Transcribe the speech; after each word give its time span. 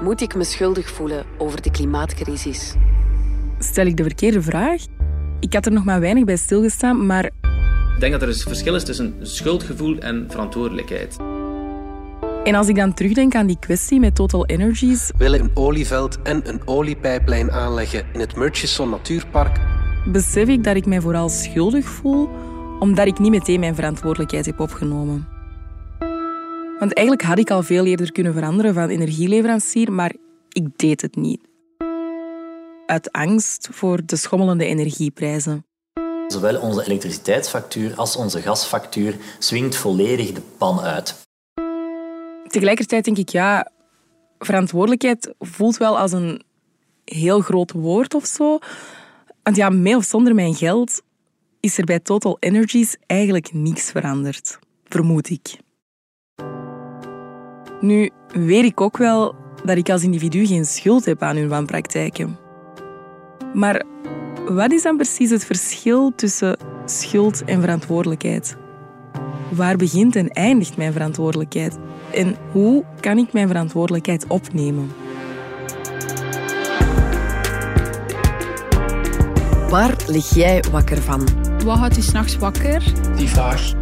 Moet 0.00 0.20
ik 0.20 0.34
me 0.34 0.44
schuldig 0.44 0.90
voelen 0.90 1.24
over 1.38 1.62
de 1.62 1.70
klimaatcrisis? 1.70 2.74
Stel 3.58 3.86
ik 3.86 3.96
de 3.96 4.02
verkeerde 4.02 4.42
vraag? 4.42 4.82
Ik 5.40 5.52
had 5.52 5.66
er 5.66 5.72
nog 5.72 5.84
maar 5.84 6.00
weinig 6.00 6.24
bij 6.24 6.36
stilgestaan, 6.36 7.06
maar 7.06 7.24
Ik 7.24 8.00
denk 8.00 8.12
dat 8.12 8.22
er 8.22 8.28
een 8.28 8.34
verschil 8.34 8.74
is 8.74 8.84
tussen 8.84 9.14
schuldgevoel 9.22 9.98
en 9.98 10.26
verantwoordelijkheid. 10.28 11.16
En 12.44 12.54
als 12.54 12.68
ik 12.68 12.76
dan 12.76 12.94
terugdenk 12.94 13.34
aan 13.34 13.46
die 13.46 13.58
kwestie 13.58 14.00
met 14.00 14.14
Total 14.14 14.46
Energies, 14.46 15.12
willen 15.18 15.40
een 15.40 15.50
olieveld 15.54 16.22
en 16.22 16.48
een 16.48 16.60
oliepijplijn 16.64 17.52
aanleggen 17.52 18.04
in 18.12 18.20
het 18.20 18.36
Murchison 18.36 18.90
Natuurpark. 18.90 19.56
besef 20.06 20.48
ik 20.48 20.64
dat 20.64 20.76
ik 20.76 20.86
mij 20.86 21.00
vooral 21.00 21.28
schuldig 21.28 21.84
voel 21.84 22.28
omdat 22.78 23.06
ik 23.06 23.18
niet 23.18 23.30
meteen 23.30 23.60
mijn 23.60 23.74
verantwoordelijkheid 23.74 24.46
heb 24.46 24.60
opgenomen. 24.60 25.39
Want 26.80 26.94
eigenlijk 26.94 27.26
had 27.26 27.38
ik 27.38 27.50
al 27.50 27.62
veel 27.62 27.86
eerder 27.86 28.12
kunnen 28.12 28.32
veranderen 28.32 28.74
van 28.74 28.88
energieleverancier, 28.88 29.92
maar 29.92 30.14
ik 30.48 30.78
deed 30.78 31.00
het 31.00 31.16
niet. 31.16 31.40
Uit 32.86 33.12
angst 33.12 33.68
voor 33.72 34.06
de 34.06 34.16
schommelende 34.16 34.64
energieprijzen. 34.64 35.64
Zowel 36.26 36.60
onze 36.60 36.84
elektriciteitsfactuur 36.84 37.94
als 37.94 38.16
onze 38.16 38.40
gasfactuur 38.40 39.16
swingt 39.38 39.76
volledig 39.76 40.32
de 40.32 40.40
pan 40.58 40.80
uit. 40.80 41.28
Tegelijkertijd 42.46 43.04
denk 43.04 43.18
ik, 43.18 43.28
ja, 43.28 43.70
verantwoordelijkheid 44.38 45.34
voelt 45.38 45.76
wel 45.76 45.98
als 45.98 46.12
een 46.12 46.42
heel 47.04 47.40
groot 47.40 47.72
woord 47.72 48.14
of 48.14 48.26
zo. 48.26 48.58
Want 49.42 49.56
ja, 49.56 49.68
met 49.68 49.96
of 49.96 50.04
zonder 50.04 50.34
mijn 50.34 50.54
geld 50.54 51.02
is 51.60 51.78
er 51.78 51.84
bij 51.84 52.00
Total 52.00 52.36
Energies 52.38 52.96
eigenlijk 53.06 53.52
niks 53.52 53.90
veranderd. 53.90 54.58
Vermoed 54.84 55.30
ik. 55.30 55.58
Nu 57.80 58.10
weet 58.32 58.64
ik 58.64 58.80
ook 58.80 58.96
wel 58.96 59.34
dat 59.64 59.76
ik 59.76 59.90
als 59.90 60.02
individu 60.02 60.46
geen 60.46 60.64
schuld 60.64 61.04
heb 61.04 61.22
aan 61.22 61.36
hun 61.36 61.48
wanpraktijken. 61.48 62.38
Maar 63.54 63.82
wat 64.48 64.72
is 64.72 64.82
dan 64.82 64.96
precies 64.96 65.30
het 65.30 65.44
verschil 65.44 66.12
tussen 66.16 66.56
schuld 66.84 67.44
en 67.44 67.60
verantwoordelijkheid? 67.60 68.56
Waar 69.50 69.76
begint 69.76 70.16
en 70.16 70.28
eindigt 70.28 70.76
mijn 70.76 70.92
verantwoordelijkheid? 70.92 71.78
En 72.12 72.36
hoe 72.52 72.84
kan 73.00 73.18
ik 73.18 73.32
mijn 73.32 73.48
verantwoordelijkheid 73.48 74.26
opnemen? 74.26 74.90
Waar 79.68 79.96
lig 80.06 80.34
jij 80.34 80.64
wakker 80.70 81.02
van? 81.02 81.28
Wat 81.64 81.78
houdt 81.78 81.96
u 81.96 82.00
s'nachts 82.00 82.36
wakker? 82.36 82.82
Die 83.16 83.28
vraag. 83.28 83.72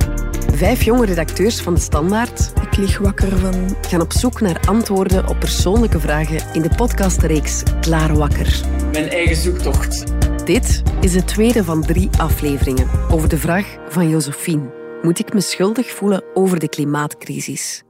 Vijf 0.54 0.82
jonge 0.82 1.04
redacteurs 1.04 1.60
van 1.60 1.74
De 1.74 1.80
Standaard 1.80 2.52
lig 2.78 2.98
wakker 2.98 3.38
van... 3.38 3.76
gaan 3.80 4.00
op 4.00 4.12
zoek 4.12 4.40
naar 4.40 4.60
antwoorden 4.68 5.28
op 5.28 5.38
persoonlijke 5.38 6.00
vragen 6.00 6.54
in 6.54 6.62
de 6.62 6.70
podcastreeks 6.76 7.62
Klaar 7.80 8.16
Wakker. 8.16 8.60
Mijn 8.92 9.08
eigen 9.08 9.36
zoektocht. 9.36 10.04
Dit 10.46 10.82
is 11.00 11.12
de 11.12 11.24
tweede 11.24 11.64
van 11.64 11.82
drie 11.82 12.08
afleveringen 12.18 12.88
over 13.10 13.28
de 13.28 13.36
vraag 13.36 13.76
van 13.88 14.08
Josephine. 14.08 14.70
Moet 15.02 15.18
ik 15.18 15.32
me 15.34 15.40
schuldig 15.40 15.90
voelen 15.90 16.24
over 16.34 16.58
de 16.58 16.68
klimaatcrisis? 16.68 17.82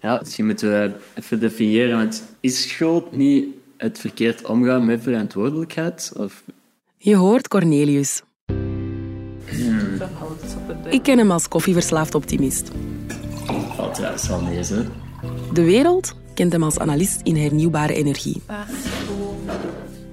Ja, 0.00 0.18
misschien 0.20 0.46
moeten 0.46 0.70
we 0.70 0.92
even 1.14 1.40
definiëren, 1.40 1.96
want 1.96 2.24
is 2.40 2.68
schuld 2.68 3.16
niet 3.16 3.46
het 3.76 3.98
verkeerd 3.98 4.46
omgaan 4.46 4.84
met 4.84 5.02
verantwoordelijkheid? 5.02 6.12
Of... 6.16 6.44
Je 6.96 7.16
hoort 7.16 7.48
Cornelius. 7.48 8.22
Ik 10.90 11.02
ken 11.02 11.18
hem 11.18 11.30
als 11.30 11.48
koffieverslaafd 11.48 12.14
optimist. 12.14 12.70
Valt 13.76 13.94
trouwens 13.94 14.28
wel 14.28 14.42
mee, 14.42 14.56
hè? 14.56 14.82
De 15.52 15.64
wereld 15.64 16.14
kent 16.34 16.52
hem 16.52 16.62
als 16.62 16.78
analist 16.78 17.20
in 17.22 17.36
hernieuwbare 17.36 17.94
energie. 17.94 18.42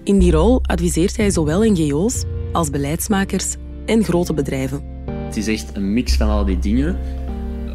In 0.03 0.19
die 0.19 0.31
rol 0.31 0.59
adviseert 0.61 1.17
hij 1.17 1.29
zowel 1.29 1.61
NGO's 1.61 2.23
als 2.51 2.69
beleidsmakers 2.69 3.55
en 3.85 4.03
grote 4.03 4.33
bedrijven. 4.33 4.83
Het 5.25 5.37
is 5.37 5.47
echt 5.47 5.75
een 5.75 5.93
mix 5.93 6.15
van 6.15 6.29
al 6.29 6.45
die 6.45 6.59
dingen, 6.59 6.97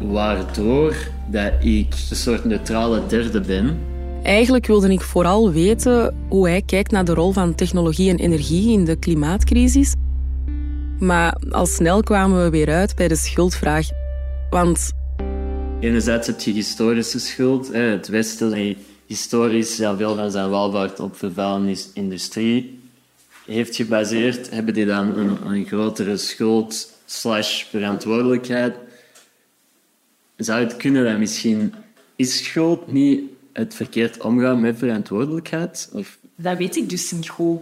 waardoor 0.01 0.95
dat 1.31 1.51
ik 1.59 1.93
een 2.09 2.15
soort 2.15 2.45
neutrale 2.45 3.01
derde 3.07 3.41
ben. 3.41 3.77
Eigenlijk 4.23 4.65
wilde 4.65 4.91
ik 4.91 5.01
vooral 5.01 5.51
weten 5.51 6.15
hoe 6.29 6.47
hij 6.47 6.61
kijkt 6.61 6.91
naar 6.91 7.05
de 7.05 7.13
rol 7.13 7.31
van 7.31 7.55
technologie 7.55 8.09
en 8.09 8.17
energie 8.17 8.71
in 8.71 8.85
de 8.85 8.95
klimaatcrisis. 8.95 9.93
Maar 10.99 11.37
al 11.49 11.65
snel 11.65 12.03
kwamen 12.03 12.43
we 12.43 12.49
weer 12.49 12.69
uit 12.69 12.95
bij 12.95 13.07
de 13.07 13.15
schuldvraag. 13.15 13.87
Want 14.49 14.91
Enerzijds 15.79 16.27
heb 16.27 16.39
je 16.39 16.51
historische 16.51 17.19
schuld. 17.19 17.67
Hè. 17.67 17.79
Het 17.79 18.07
Westen 18.07 18.53
heeft 18.53 18.79
historisch 19.05 19.77
ja, 19.77 19.97
veel 19.97 20.15
van 20.15 20.31
zijn 20.31 20.49
welvaart 20.49 20.99
op 20.99 21.15
vervuilende 21.17 21.77
industrie 21.93 22.79
heeft 23.45 23.75
gebaseerd. 23.75 24.49
Hebben 24.49 24.73
die 24.73 24.85
dan 24.85 25.17
een, 25.17 25.45
een 25.45 25.65
grotere 25.65 26.17
schuld 26.17 26.93
slash 27.05 27.63
verantwoordelijkheid? 27.63 28.75
Zou 30.37 30.63
het 30.63 30.77
kunnen 30.77 31.05
dat 31.05 31.17
misschien... 31.17 31.73
Is 32.15 32.43
schuld 32.45 32.91
niet 32.91 33.21
het 33.53 33.75
verkeerd 33.75 34.21
omgaan 34.21 34.59
met 34.59 34.77
verantwoordelijkheid? 34.77 35.89
Of 35.93 36.17
Dat 36.35 36.57
weet 36.57 36.75
ik 36.75 36.89
dus 36.89 37.11
niet 37.11 37.29
goed. 37.29 37.59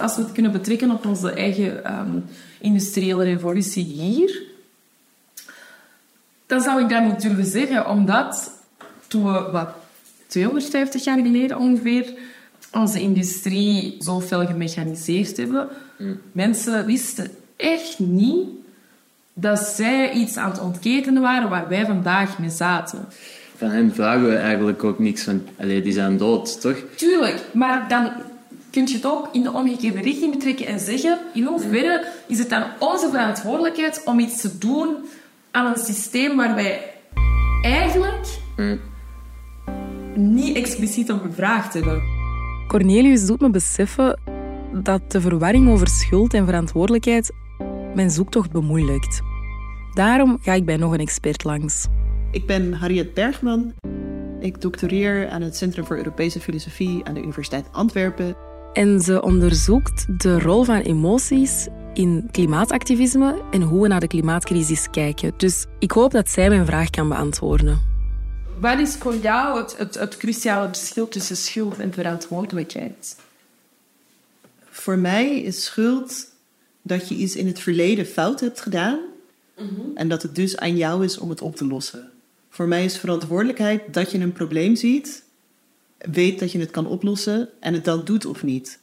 Als 0.00 0.16
we 0.16 0.22
het 0.22 0.32
kunnen 0.32 0.52
betrekken 0.52 0.90
op 0.90 1.06
onze 1.06 1.32
eigen 1.32 1.84
ehm, 1.84 2.18
industriële 2.60 3.24
revolutie 3.24 3.84
hier, 3.84 4.42
dan 6.46 6.60
zou 6.60 6.82
ik 6.82 6.88
dat 6.88 7.04
niet 7.04 7.22
durven 7.22 7.44
zeggen, 7.44 7.88
omdat 7.88 8.50
toen 9.06 9.32
we, 9.32 9.50
wat, 9.50 9.68
250 10.26 11.04
jaar 11.04 11.18
geleden 11.18 11.58
ongeveer, 11.58 12.12
onze 12.72 13.00
industrie 13.00 13.96
zo 14.00 14.20
fel 14.20 14.46
gemechaniseerd 14.46 15.36
hebben, 15.36 15.68
mensen 16.32 16.86
wisten 16.86 17.30
echt 17.56 17.98
niet 17.98 18.48
dat 19.32 19.58
zij 19.58 20.12
iets 20.12 20.36
aan 20.36 20.50
het 20.50 20.60
ontketenen 20.60 21.22
waren 21.22 21.48
waar 21.48 21.68
wij 21.68 21.86
vandaag 21.86 22.38
mee 22.38 22.50
zaten. 22.50 22.98
van 23.56 23.68
hen 23.68 23.94
vragen 23.94 24.28
we 24.28 24.36
eigenlijk 24.36 24.84
ook 24.84 24.98
niks 24.98 25.22
van... 25.22 25.42
Allee, 25.58 25.82
die 25.82 25.92
zijn 25.92 26.16
dood, 26.16 26.60
toch? 26.60 26.76
Tuurlijk, 26.96 27.44
maar 27.52 27.88
dan 27.88 28.10
kun 28.70 28.86
je 28.86 28.94
het 28.94 29.06
ook 29.06 29.28
in 29.32 29.42
de 29.42 29.52
omgekeerde 29.52 30.00
richting 30.00 30.32
betrekken 30.32 30.66
en 30.66 30.80
zeggen, 30.80 31.18
in 31.34 31.44
hoeverre 31.44 32.06
is 32.26 32.38
het 32.38 32.50
dan 32.50 32.64
onze 32.78 33.08
verantwoordelijkheid 33.10 34.02
om 34.04 34.18
iets 34.18 34.40
te 34.40 34.58
doen 34.58 34.96
aan 35.50 35.66
een 35.66 35.84
systeem 35.84 36.36
waar 36.36 36.54
wij 36.54 36.94
eigenlijk 37.62 38.38
niet 40.14 40.56
expliciet 40.56 41.12
om 41.12 41.20
gevraagd 41.20 41.74
hebben. 41.74 42.02
Cornelius 42.68 43.26
doet 43.26 43.40
me 43.40 43.50
beseffen 43.50 44.20
dat 44.82 45.10
de 45.12 45.20
verwarring 45.20 45.68
over 45.68 45.88
schuld 45.88 46.34
en 46.34 46.44
verantwoordelijkheid 46.44 47.32
mijn 47.94 48.10
zoektocht 48.10 48.50
bemoeilijkt. 48.50 49.20
Daarom 49.94 50.38
ga 50.42 50.52
ik 50.52 50.64
bij 50.64 50.76
nog 50.76 50.92
een 50.92 51.00
expert 51.00 51.44
langs. 51.44 51.86
Ik 52.30 52.46
ben 52.46 52.72
Harriet 52.72 53.14
Bergman. 53.14 53.72
Ik 54.40 54.60
doctoreer 54.60 55.28
aan 55.28 55.42
het 55.42 55.56
Centrum 55.56 55.84
voor 55.84 55.96
Europese 55.96 56.40
Filosofie 56.40 57.04
aan 57.04 57.14
de 57.14 57.20
Universiteit 57.20 57.66
Antwerpen. 57.72 58.36
En 58.72 59.00
ze 59.00 59.22
onderzoekt 59.22 60.20
de 60.22 60.38
rol 60.38 60.64
van 60.64 60.80
emoties 60.80 61.66
in 61.94 62.28
klimaatactivisme 62.30 63.42
en 63.50 63.62
hoe 63.62 63.82
we 63.82 63.88
naar 63.88 64.00
de 64.00 64.06
klimaatcrisis 64.06 64.90
kijken. 64.90 65.32
Dus 65.36 65.66
ik 65.78 65.90
hoop 65.90 66.10
dat 66.10 66.28
zij 66.28 66.48
mijn 66.48 66.66
vraag 66.66 66.90
kan 66.90 67.08
beantwoorden. 67.08 67.80
Wat 68.60 68.78
is 68.78 68.96
voor 68.96 69.16
jou 69.16 69.58
het, 69.60 69.76
het, 69.78 69.94
het 69.94 70.16
cruciale 70.16 70.68
verschil 70.68 71.08
tussen 71.08 71.36
schuld 71.36 71.78
en 71.78 71.92
verantwoordelijkheid? 71.92 73.16
Voor 74.70 74.98
mij 74.98 75.40
is 75.40 75.64
schuld 75.64 76.26
dat 76.82 77.08
je 77.08 77.14
iets 77.14 77.36
in 77.36 77.46
het 77.46 77.60
verleden 77.60 78.06
fout 78.06 78.40
hebt 78.40 78.60
gedaan 78.60 78.98
en 79.94 80.08
dat 80.08 80.22
het 80.22 80.34
dus 80.34 80.56
aan 80.56 80.76
jou 80.76 81.04
is 81.04 81.18
om 81.18 81.30
het 81.30 81.42
op 81.42 81.56
te 81.56 81.66
lossen. 81.66 82.10
Voor 82.50 82.68
mij 82.68 82.84
is 82.84 82.98
verantwoordelijkheid 82.98 83.94
dat 83.94 84.10
je 84.10 84.18
een 84.18 84.32
probleem 84.32 84.76
ziet, 84.76 85.22
weet 86.10 86.38
dat 86.38 86.52
je 86.52 86.58
het 86.58 86.70
kan 86.70 86.86
oplossen 86.86 87.48
en 87.60 87.74
het 87.74 87.84
dan 87.84 88.04
doet 88.04 88.26
of 88.26 88.42
niet. 88.42 88.78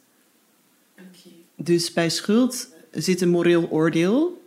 Dus 1.56 1.94
bij 1.94 2.10
schuld 2.10 2.68
zit 2.92 3.22
een 3.22 3.30
moreel 3.30 3.70
oordeel 3.70 4.42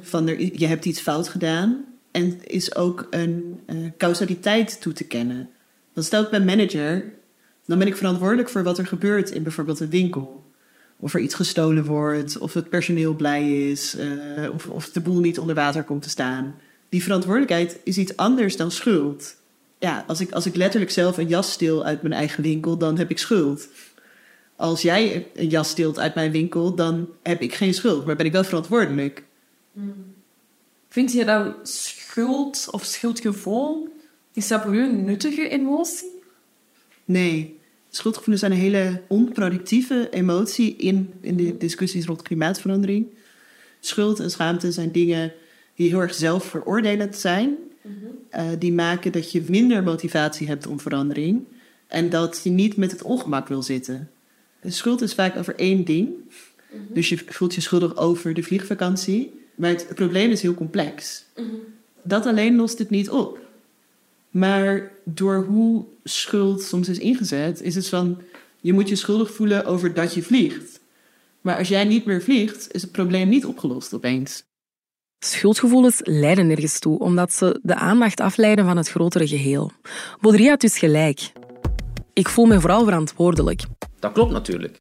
van 0.00 0.28
er, 0.28 0.58
je 0.58 0.66
hebt 0.66 0.84
iets 0.84 1.00
fout 1.00 1.28
gedaan 1.28 1.84
en 2.10 2.46
is 2.46 2.74
ook 2.74 3.06
een 3.10 3.60
eh, 3.66 3.76
causaliteit 3.98 4.80
toe 4.80 4.92
te 4.92 5.04
kennen. 5.04 5.50
Dan 5.92 6.04
stel 6.04 6.22
ik 6.22 6.30
ben 6.30 6.44
manager, 6.44 7.12
dan 7.66 7.78
ben 7.78 7.86
ik 7.86 7.96
verantwoordelijk 7.96 8.48
voor 8.48 8.62
wat 8.62 8.78
er 8.78 8.86
gebeurt 8.86 9.30
in 9.30 9.42
bijvoorbeeld 9.42 9.80
een 9.80 9.90
winkel. 9.90 10.44
Of 10.96 11.14
er 11.14 11.20
iets 11.20 11.34
gestolen 11.34 11.84
wordt, 11.84 12.38
of 12.38 12.54
het 12.54 12.68
personeel 12.68 13.14
blij 13.14 13.70
is, 13.70 13.96
eh, 13.96 14.50
of, 14.52 14.66
of 14.66 14.90
de 14.90 15.00
boel 15.00 15.20
niet 15.20 15.38
onder 15.38 15.54
water 15.54 15.82
komt 15.82 16.02
te 16.02 16.08
staan. 16.08 16.54
Die 16.88 17.02
verantwoordelijkheid 17.02 17.78
is 17.84 17.98
iets 17.98 18.16
anders 18.16 18.56
dan 18.56 18.70
schuld. 18.70 19.36
Ja, 19.78 20.04
als 20.06 20.20
ik, 20.20 20.32
als 20.32 20.46
ik 20.46 20.56
letterlijk 20.56 20.90
zelf 20.90 21.18
een 21.18 21.28
jas 21.28 21.52
steel 21.52 21.84
uit 21.84 22.02
mijn 22.02 22.14
eigen 22.14 22.42
winkel, 22.42 22.78
dan 22.78 22.98
heb 22.98 23.10
ik 23.10 23.18
schuld. 23.18 23.68
Als 24.56 24.82
jij 24.82 25.26
een 25.34 25.48
jas 25.48 25.68
steelt 25.68 25.98
uit 25.98 26.14
mijn 26.14 26.30
winkel, 26.30 26.74
dan 26.74 27.08
heb 27.22 27.40
ik 27.40 27.54
geen 27.54 27.74
schuld, 27.74 28.06
maar 28.06 28.16
ben 28.16 28.26
ik 28.26 28.32
wel 28.32 28.44
verantwoordelijk. 28.44 29.22
Vind 30.88 31.12
je 31.12 31.24
dat 31.24 31.68
schuld 31.68 32.68
of 32.70 32.84
schuldgevoel 32.84 33.88
Is 34.32 34.48
dat 34.48 34.62
voor 34.62 34.74
u 34.74 34.82
een 34.82 35.04
nuttige 35.04 35.48
emotie? 35.48 36.22
Nee. 37.04 37.58
Schuldgevoelens 37.90 38.40
zijn 38.40 38.52
een 38.52 38.58
hele 38.58 39.02
onproductieve 39.08 40.08
emotie 40.10 40.76
in, 40.76 41.12
in 41.20 41.36
de 41.36 41.56
discussies 41.56 42.06
rond 42.06 42.22
klimaatverandering. 42.22 43.06
Schuld 43.80 44.20
en 44.20 44.30
schaamte 44.30 44.72
zijn 44.72 44.92
dingen 44.92 45.32
die 45.74 45.88
heel 45.88 46.00
erg 46.00 46.14
zelfveroordelend 46.14 47.16
zijn. 47.16 47.56
Uh, 48.36 48.48
die 48.58 48.72
maken 48.72 49.12
dat 49.12 49.32
je 49.32 49.42
minder 49.48 49.82
motivatie 49.82 50.46
hebt 50.46 50.66
om 50.66 50.80
verandering. 50.80 51.44
En 51.86 52.10
dat 52.10 52.40
je 52.42 52.50
niet 52.50 52.76
met 52.76 52.90
het 52.90 53.02
ongemak 53.02 53.48
wil 53.48 53.62
zitten. 53.62 54.10
De 54.60 54.70
schuld 54.70 55.00
is 55.00 55.14
vaak 55.14 55.36
over 55.36 55.54
één 55.56 55.84
ding. 55.84 56.08
Dus 56.88 57.08
je 57.08 57.18
voelt 57.26 57.54
je 57.54 57.60
schuldig 57.60 57.96
over 57.96 58.34
de 58.34 58.42
vliegvakantie. 58.42 59.40
Maar 59.54 59.70
het 59.70 59.94
probleem 59.94 60.30
is 60.30 60.42
heel 60.42 60.54
complex. 60.54 61.24
Dat 62.02 62.26
alleen 62.26 62.56
lost 62.56 62.78
het 62.78 62.90
niet 62.90 63.10
op. 63.10 63.38
Maar 64.30 64.90
door 65.04 65.44
hoe 65.44 65.84
schuld 66.04 66.62
soms 66.62 66.88
is 66.88 66.98
ingezet, 66.98 67.62
is 67.62 67.74
het 67.74 67.88
van 67.88 68.22
je 68.60 68.72
moet 68.72 68.88
je 68.88 68.96
schuldig 68.96 69.30
voelen 69.34 69.64
over 69.64 69.94
dat 69.94 70.14
je 70.14 70.22
vliegt. 70.22 70.80
Maar 71.40 71.58
als 71.58 71.68
jij 71.68 71.84
niet 71.84 72.04
meer 72.04 72.22
vliegt, 72.22 72.74
is 72.74 72.82
het 72.82 72.92
probleem 72.92 73.28
niet 73.28 73.44
opgelost 73.44 73.94
opeens. 73.94 74.44
Schuldgevoelens 75.24 76.00
leiden 76.02 76.46
nergens 76.46 76.78
toe, 76.78 76.98
omdat 76.98 77.32
ze 77.32 77.60
de 77.62 77.74
aandacht 77.74 78.20
afleiden 78.20 78.64
van 78.64 78.76
het 78.76 78.88
grotere 78.88 79.28
geheel. 79.28 79.70
Baudrillard 80.20 80.62
had 80.62 80.70
dus 80.70 80.78
gelijk. 80.78 81.32
Ik 82.12 82.28
voel 82.28 82.44
me 82.44 82.60
vooral 82.60 82.84
verantwoordelijk. 82.84 83.62
Dat 83.98 84.12
klopt 84.12 84.32
natuurlijk. 84.32 84.80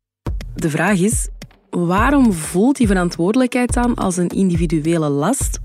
De 0.55 0.69
vraag 0.69 0.99
is, 0.99 1.27
waarom 1.69 2.33
voelt 2.33 2.77
die 2.77 2.87
verantwoordelijkheid 2.87 3.73
dan 3.73 3.95
als 3.95 4.17
een 4.17 4.27
individuele 4.27 5.09
last, 5.09 5.59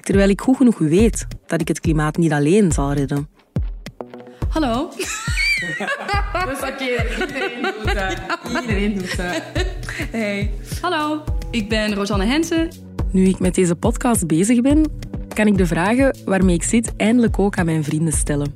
terwijl 0.00 0.28
ik 0.28 0.40
goed 0.40 0.56
genoeg 0.56 0.78
weet 0.78 1.26
dat 1.46 1.60
ik 1.60 1.68
het 1.68 1.80
klimaat 1.80 2.16
niet 2.16 2.32
alleen 2.32 2.72
zal 2.72 2.92
redden? 2.92 3.28
Hallo. 4.48 4.88
Dat 6.32 6.48
is 6.48 6.68
oké, 6.68 6.84
iedereen 7.20 7.62
doet 7.62 7.94
dat. 7.94 8.16
Iedereen 8.60 8.98
doet 8.98 9.16
dat. 9.16 9.42
Hey. 10.10 10.50
Hallo, 10.80 11.24
ik 11.50 11.68
ben 11.68 11.94
Rosanne 11.94 12.24
Hensen. 12.24 12.89
Nu 13.12 13.24
ik 13.24 13.38
met 13.38 13.54
deze 13.54 13.74
podcast 13.74 14.26
bezig 14.26 14.60
ben, 14.60 14.84
kan 15.28 15.46
ik 15.46 15.56
de 15.56 15.66
vragen 15.66 16.16
waarmee 16.24 16.54
ik 16.54 16.62
zit 16.62 16.96
eindelijk 16.96 17.38
ook 17.38 17.58
aan 17.58 17.64
mijn 17.64 17.84
vrienden 17.84 18.12
stellen. 18.12 18.52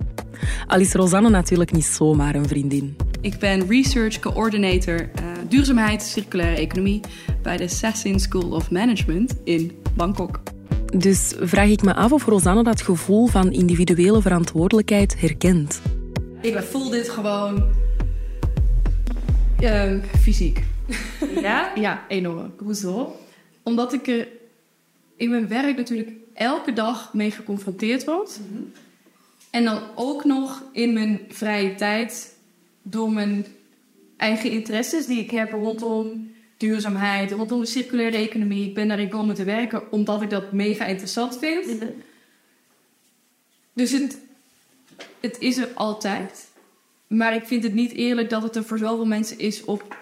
Al 0.66 0.80
is 0.80 0.92
Rosanne 0.92 1.28
natuurlijk 1.28 1.72
niet 1.72 1.84
zomaar 1.84 2.34
een 2.34 2.48
vriendin. 2.48 2.96
Ik 3.20 3.38
ben 3.38 3.66
Research 3.68 4.18
Coordinator 4.18 5.00
uh, 5.00 5.08
Duurzaamheid 5.48 6.02
Circulaire 6.02 6.60
Economie 6.60 7.00
bij 7.42 7.56
de 7.56 7.68
Sassin 7.68 8.20
School 8.20 8.50
of 8.50 8.70
Management 8.70 9.34
in 9.44 9.72
Bangkok. 9.96 10.42
Dus 10.98 11.34
vraag 11.40 11.68
ik 11.68 11.82
me 11.82 11.94
af 11.94 12.12
of 12.12 12.24
Rosanne 12.24 12.62
dat 12.62 12.82
gevoel 12.82 13.26
van 13.26 13.52
individuele 13.52 14.22
verantwoordelijkheid 14.22 15.20
herkent. 15.20 15.80
Ik 16.40 16.58
voel 16.58 16.90
dit 16.90 17.08
gewoon 17.08 17.64
uh, 19.60 19.92
fysiek. 20.20 20.62
Ja? 21.40 21.72
Ja, 21.74 22.04
enorm. 22.08 22.52
Hoezo? 22.58 23.16
Omdat 23.62 23.92
ik 23.92 24.06
er 24.06 24.28
in 25.24 25.30
mijn 25.30 25.48
werk 25.48 25.76
natuurlijk 25.76 26.10
elke 26.34 26.72
dag 26.72 27.14
mee 27.14 27.30
geconfronteerd 27.30 28.04
word. 28.04 28.40
En 29.50 29.64
dan 29.64 29.82
ook 29.94 30.24
nog 30.24 30.62
in 30.72 30.92
mijn 30.92 31.20
vrije 31.28 31.74
tijd 31.74 32.36
door 32.82 33.10
mijn 33.10 33.46
eigen 34.16 34.50
interesses 34.50 35.06
die 35.06 35.20
ik 35.20 35.30
heb 35.30 35.52
rondom 35.52 36.32
duurzaamheid, 36.56 37.32
rondom 37.32 37.60
de 37.60 37.66
circulaire 37.66 38.16
economie. 38.16 38.68
Ik 38.68 38.74
ben 38.74 38.88
daarin 38.88 39.08
komen 39.08 39.34
te 39.34 39.44
werken 39.44 39.92
omdat 39.92 40.22
ik 40.22 40.30
dat 40.30 40.52
mega 40.52 40.84
interessant 40.84 41.38
vind. 41.38 41.82
Dus 43.72 43.90
het, 43.90 44.18
het 45.20 45.36
is 45.38 45.56
er 45.56 45.68
altijd. 45.74 46.48
Maar 47.06 47.34
ik 47.34 47.46
vind 47.46 47.62
het 47.62 47.74
niet 47.74 47.92
eerlijk 47.92 48.30
dat 48.30 48.42
het 48.42 48.56
er 48.56 48.64
voor 48.64 48.78
zoveel 48.78 49.06
mensen 49.06 49.38
is 49.38 49.64
op 49.64 49.96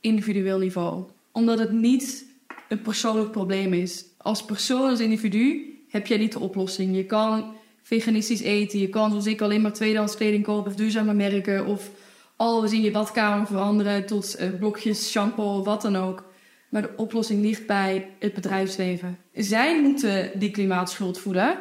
individueel 0.00 0.58
niveau. 0.58 1.04
Omdat 1.32 1.58
het 1.58 1.72
niet 1.72 2.27
een 2.68 2.82
persoonlijk 2.82 3.30
probleem 3.30 3.72
is. 3.72 4.04
Als 4.16 4.44
persoon, 4.44 4.90
als 4.90 5.00
individu, 5.00 5.74
heb 5.88 6.06
jij 6.06 6.18
niet 6.18 6.32
de 6.32 6.38
oplossing. 6.38 6.96
Je 6.96 7.04
kan 7.04 7.54
veganistisch 7.82 8.40
eten, 8.40 8.78
je 8.78 8.88
kan 8.88 9.10
zoals 9.10 9.26
ik 9.26 9.40
alleen 9.40 9.60
maar 9.60 9.72
tweedehands 9.72 10.16
kleding 10.16 10.44
kopen 10.44 10.70
of 10.70 10.76
duurzame 10.76 11.14
merken 11.14 11.66
of 11.66 11.90
alles 12.36 12.72
in 12.72 12.80
je 12.80 12.90
badkamer 12.90 13.46
veranderen 13.46 14.06
tot 14.06 14.40
uh, 14.40 14.48
blokjes 14.58 15.10
shampoo, 15.10 15.62
wat 15.62 15.82
dan 15.82 15.96
ook. 15.96 16.24
Maar 16.68 16.82
de 16.82 16.92
oplossing 16.96 17.42
ligt 17.42 17.66
bij 17.66 18.10
het 18.18 18.34
bedrijfsleven. 18.34 19.18
Zij 19.34 19.82
moeten 19.82 20.30
die 20.38 20.50
klimaatschuld 20.50 21.18
voelen, 21.18 21.58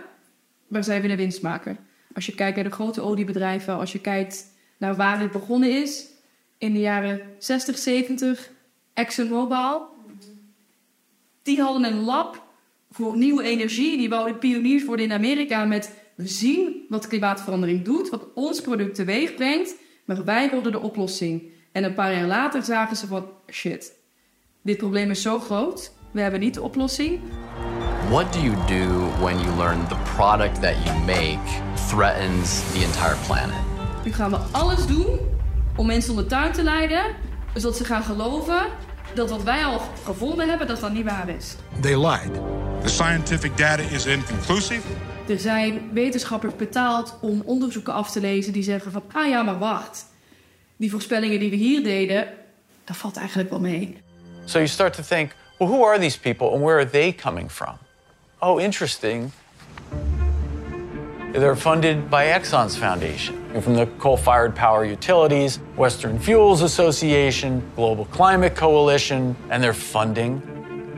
maar 0.67 0.83
zij 0.83 1.01
willen 1.01 1.17
winst 1.17 1.41
maken. 1.41 1.77
Als 2.13 2.25
je 2.25 2.35
kijkt 2.35 2.55
naar 2.55 2.65
de 2.65 2.71
grote 2.71 3.01
oliebedrijven, 3.01 3.77
als 3.77 3.91
je 3.91 3.99
kijkt 3.99 4.45
naar 4.77 4.95
waar 4.95 5.19
dit 5.19 5.31
begonnen 5.31 5.81
is 5.81 6.05
in 6.57 6.73
de 6.73 6.79
jaren 6.79 7.21
60, 7.37 7.77
70, 7.77 8.49
ExxonMobil, 8.93 9.87
die 11.47 11.61
hadden 11.61 11.83
een 11.83 12.03
lab 12.03 12.43
voor 12.89 13.17
nieuwe 13.17 13.43
energie. 13.43 13.97
Die 13.97 14.09
wouden 14.09 14.37
pioniers 14.37 14.85
worden 14.85 15.05
in 15.05 15.11
Amerika 15.11 15.65
met 15.65 16.05
we 16.15 16.27
zien 16.27 16.85
wat 16.89 17.07
klimaatverandering 17.07 17.83
doet, 17.83 18.09
wat 18.09 18.27
ons 18.33 18.61
product 18.61 18.95
teweeg 18.95 19.35
brengt, 19.35 19.75
maar 20.05 20.23
wij 20.23 20.49
worden 20.49 20.71
de 20.71 20.79
oplossing. 20.79 21.43
En 21.71 21.83
een 21.83 21.93
paar 21.93 22.13
jaar 22.13 22.27
later 22.27 22.63
zagen 22.63 22.95
ze 22.95 23.07
van 23.07 23.25
shit, 23.51 23.93
dit 24.61 24.77
probleem 24.77 25.09
is 25.09 25.21
zo 25.21 25.39
groot, 25.39 25.91
we 26.11 26.21
hebben 26.21 26.39
niet 26.39 26.53
de 26.53 26.61
oplossing. 26.61 27.19
What 28.09 28.33
do 28.33 28.39
you 28.39 28.55
do 28.55 29.09
when 29.19 29.39
you 29.39 29.55
learn 29.57 29.87
the 29.87 29.97
product 30.15 30.61
that 30.61 30.75
you 30.83 30.99
make 30.99 31.61
threatens 31.87 32.71
the 32.73 32.83
entire 32.85 33.17
planet? 33.25 33.55
Nu 34.05 34.11
gaan 34.11 34.31
we 34.31 34.37
alles 34.37 34.87
doen 34.87 35.19
om 35.75 35.85
mensen 35.85 36.11
om 36.11 36.17
de 36.17 36.25
tuin 36.25 36.51
te 36.51 36.63
leiden, 36.63 37.15
zodat 37.53 37.77
ze 37.77 37.83
gaan 37.83 38.03
geloven 38.03 38.65
dat 39.13 39.29
wat 39.29 39.43
wij 39.43 39.65
al 39.65 39.81
gevonden 40.05 40.49
hebben, 40.49 40.67
dat 40.67 40.79
dat 40.79 40.91
niet 40.91 41.05
waar 41.05 41.29
is. 41.29 41.55
They 41.81 42.07
lied. 42.07 42.33
The 42.83 42.89
scientific 42.89 43.57
data 43.57 43.83
is 43.83 44.05
inconclusive. 44.05 44.87
Er 45.27 45.39
zijn 45.39 45.89
wetenschappers 45.93 46.55
betaald 46.55 47.17
om 47.21 47.41
onderzoeken 47.45 47.93
af 47.93 48.11
te 48.11 48.19
lezen 48.19 48.53
die 48.53 48.63
zeggen 48.63 48.91
van, 48.91 49.03
ah 49.11 49.29
ja, 49.29 49.43
maar 49.43 49.59
wacht. 49.59 50.05
Die 50.77 50.91
voorspellingen 50.91 51.39
die 51.39 51.49
we 51.49 51.55
hier 51.55 51.83
deden, 51.83 52.27
dat 52.83 52.97
valt 52.97 53.17
eigenlijk 53.17 53.49
wel 53.49 53.59
mee. 53.59 54.01
So 54.45 54.57
you 54.57 54.67
start 54.67 54.93
to 54.93 55.03
think, 55.03 55.31
well, 55.57 55.67
who 55.67 55.85
are 55.85 55.99
these 55.99 56.19
people 56.19 56.51
and 56.51 56.61
where 56.61 56.75
are 56.75 56.89
they 56.89 57.13
coming 57.13 57.51
from? 57.51 57.77
Oh, 58.39 58.61
interesting. 58.61 59.31
They're 61.33 61.55
funded 61.55 62.09
by 62.09 62.25
Exxon's 62.25 62.77
foundation, 62.77 63.35
from 63.61 63.75
the 63.75 63.87
coal 63.97 64.17
fired 64.17 64.55
power 64.55 64.85
utilities, 64.85 65.59
Western 65.75 66.19
Fuels 66.19 66.61
Association, 66.61 67.61
Global 67.75 68.05
Climate 68.05 68.55
Coalition, 68.55 69.35
and 69.49 69.61
they're 69.61 69.73
funding 69.73 70.41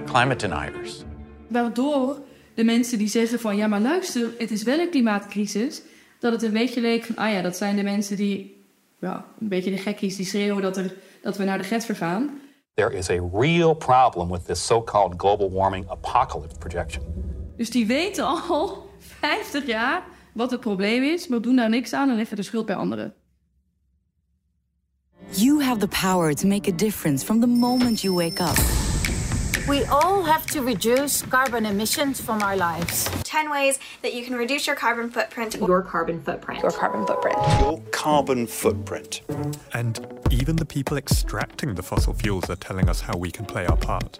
climate 0.05 0.39
deniers. 0.39 1.03
Waardoor 1.47 2.21
de 2.53 2.63
mensen 2.63 2.97
die 2.97 3.07
zeggen 3.07 3.39
van 3.39 3.55
ja, 3.55 3.67
maar 3.67 3.79
luister, 3.79 4.29
het 4.37 4.51
is 4.51 4.63
wel 4.63 4.79
een 4.79 4.89
klimaatcrisis, 4.89 5.81
dat 6.19 6.31
het 6.31 6.43
een 6.43 6.53
beetje 6.53 6.81
leek 6.81 7.03
van 7.03 7.15
ah 7.15 7.31
ja, 7.31 7.41
dat 7.41 7.55
zijn 7.55 7.75
de 7.75 7.83
mensen 7.83 8.15
die, 8.15 8.63
ja, 8.99 9.25
een 9.39 9.47
beetje 9.47 9.71
de 9.71 9.77
gekkies 9.77 10.15
die 10.15 10.25
schreeuwen 10.25 10.61
dat, 10.61 10.77
er, 10.77 10.93
dat 11.21 11.37
we 11.37 11.43
naar 11.43 11.57
de 11.57 11.63
get 11.63 11.85
vergaan. 11.85 12.41
There 12.73 12.93
is 12.93 13.09
a 13.09 13.19
real 13.33 13.73
problem 13.73 14.31
with 14.31 14.45
this 14.45 14.65
so-called 14.65 15.13
global 15.17 15.51
warming 15.51 15.89
apocalypse 15.89 16.57
projection. 16.57 17.03
Dus 17.57 17.69
die 17.69 17.87
weten 17.87 18.25
al 18.25 18.89
50 19.19 19.65
jaar 19.65 20.03
wat 20.39 20.51
het 20.51 20.59
probleem 20.59 21.03
is, 21.03 21.27
maar 21.27 21.41
doen 21.41 21.55
daar 21.55 21.69
niks 21.69 21.93
aan 21.93 22.09
en 22.09 22.15
leggen 22.15 22.35
de 22.35 22.43
schuld 22.43 22.65
bij 22.65 22.75
anderen. 22.75 23.13
You 25.31 25.63
have 25.63 25.79
the 25.79 25.87
power 25.87 26.35
to 26.35 26.47
make 26.47 26.71
a 26.71 26.75
difference 26.75 27.25
from 27.25 27.39
the 27.39 27.47
moment 27.47 28.01
you 28.01 28.15
wake 28.15 28.41
up. 28.41 28.55
We 29.67 29.85
all 29.89 30.23
have 30.23 30.45
to 30.45 30.63
reduce 30.63 31.27
carbon 31.27 31.65
emissions 31.65 32.19
from 32.19 32.41
our 32.41 32.55
lives. 32.55 33.07
10 33.23 33.49
ways 33.49 33.77
that 34.01 34.13
you 34.13 34.23
can 34.23 34.37
reduce 34.37 34.65
your 34.65 34.79
carbon 34.79 35.11
footprint. 35.11 35.53
Your 35.53 35.83
carbon 35.83 36.21
footprint. 36.23 36.61
Your 36.61 36.71
carbon 36.71 37.05
footprint. 37.05 37.37
Your 37.59 37.81
carbon 37.89 38.47
footprint. 38.47 39.21
And 39.71 39.99
even 40.29 40.55
the 40.55 40.65
people 40.65 40.97
extracting 40.97 41.75
the 41.75 41.83
fossil 41.83 42.13
fuels 42.13 42.49
are 42.49 42.59
telling 42.59 42.89
us 42.89 43.01
how 43.01 43.19
we 43.19 43.31
can 43.31 43.45
play 43.45 43.65
our 43.67 43.77
part. 43.77 44.19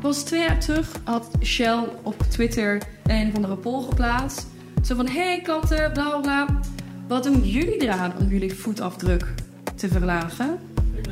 Pas 0.00 0.22
twee 0.24 0.40
jaar 0.40 0.60
terug 0.60 0.88
had 1.04 1.28
Shell 1.42 1.88
op 2.02 2.22
Twitter 2.30 2.82
een 3.06 3.32
van 3.32 3.42
de 3.42 3.56
poll 3.56 3.82
geplaatst. 3.82 4.56
Zo 4.84 4.94
van, 4.94 5.08
hey 5.08 5.40
katten, 5.42 5.92
bla 5.92 6.20
bla. 6.20 6.60
Wat 7.08 7.22
doen 7.22 7.40
jullie 7.40 7.82
eraan 7.82 8.12
om 8.18 8.28
jullie 8.28 8.54
voetafdruk 8.54 9.34
te 9.74 9.88
verlagen? 9.88 10.58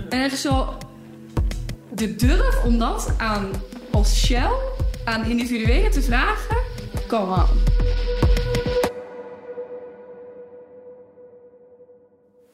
En 0.08 0.22
echt 0.22 0.38
zo, 0.38 0.78
de 1.94 2.14
durf 2.14 2.64
om 2.64 2.78
dat 2.78 3.14
aan, 3.18 3.50
als 3.90 4.24
Shell 4.24 4.50
aan 5.04 5.24
individuelen 5.24 5.90
te 5.90 6.02
vragen, 6.02 6.56
on. 7.10 7.46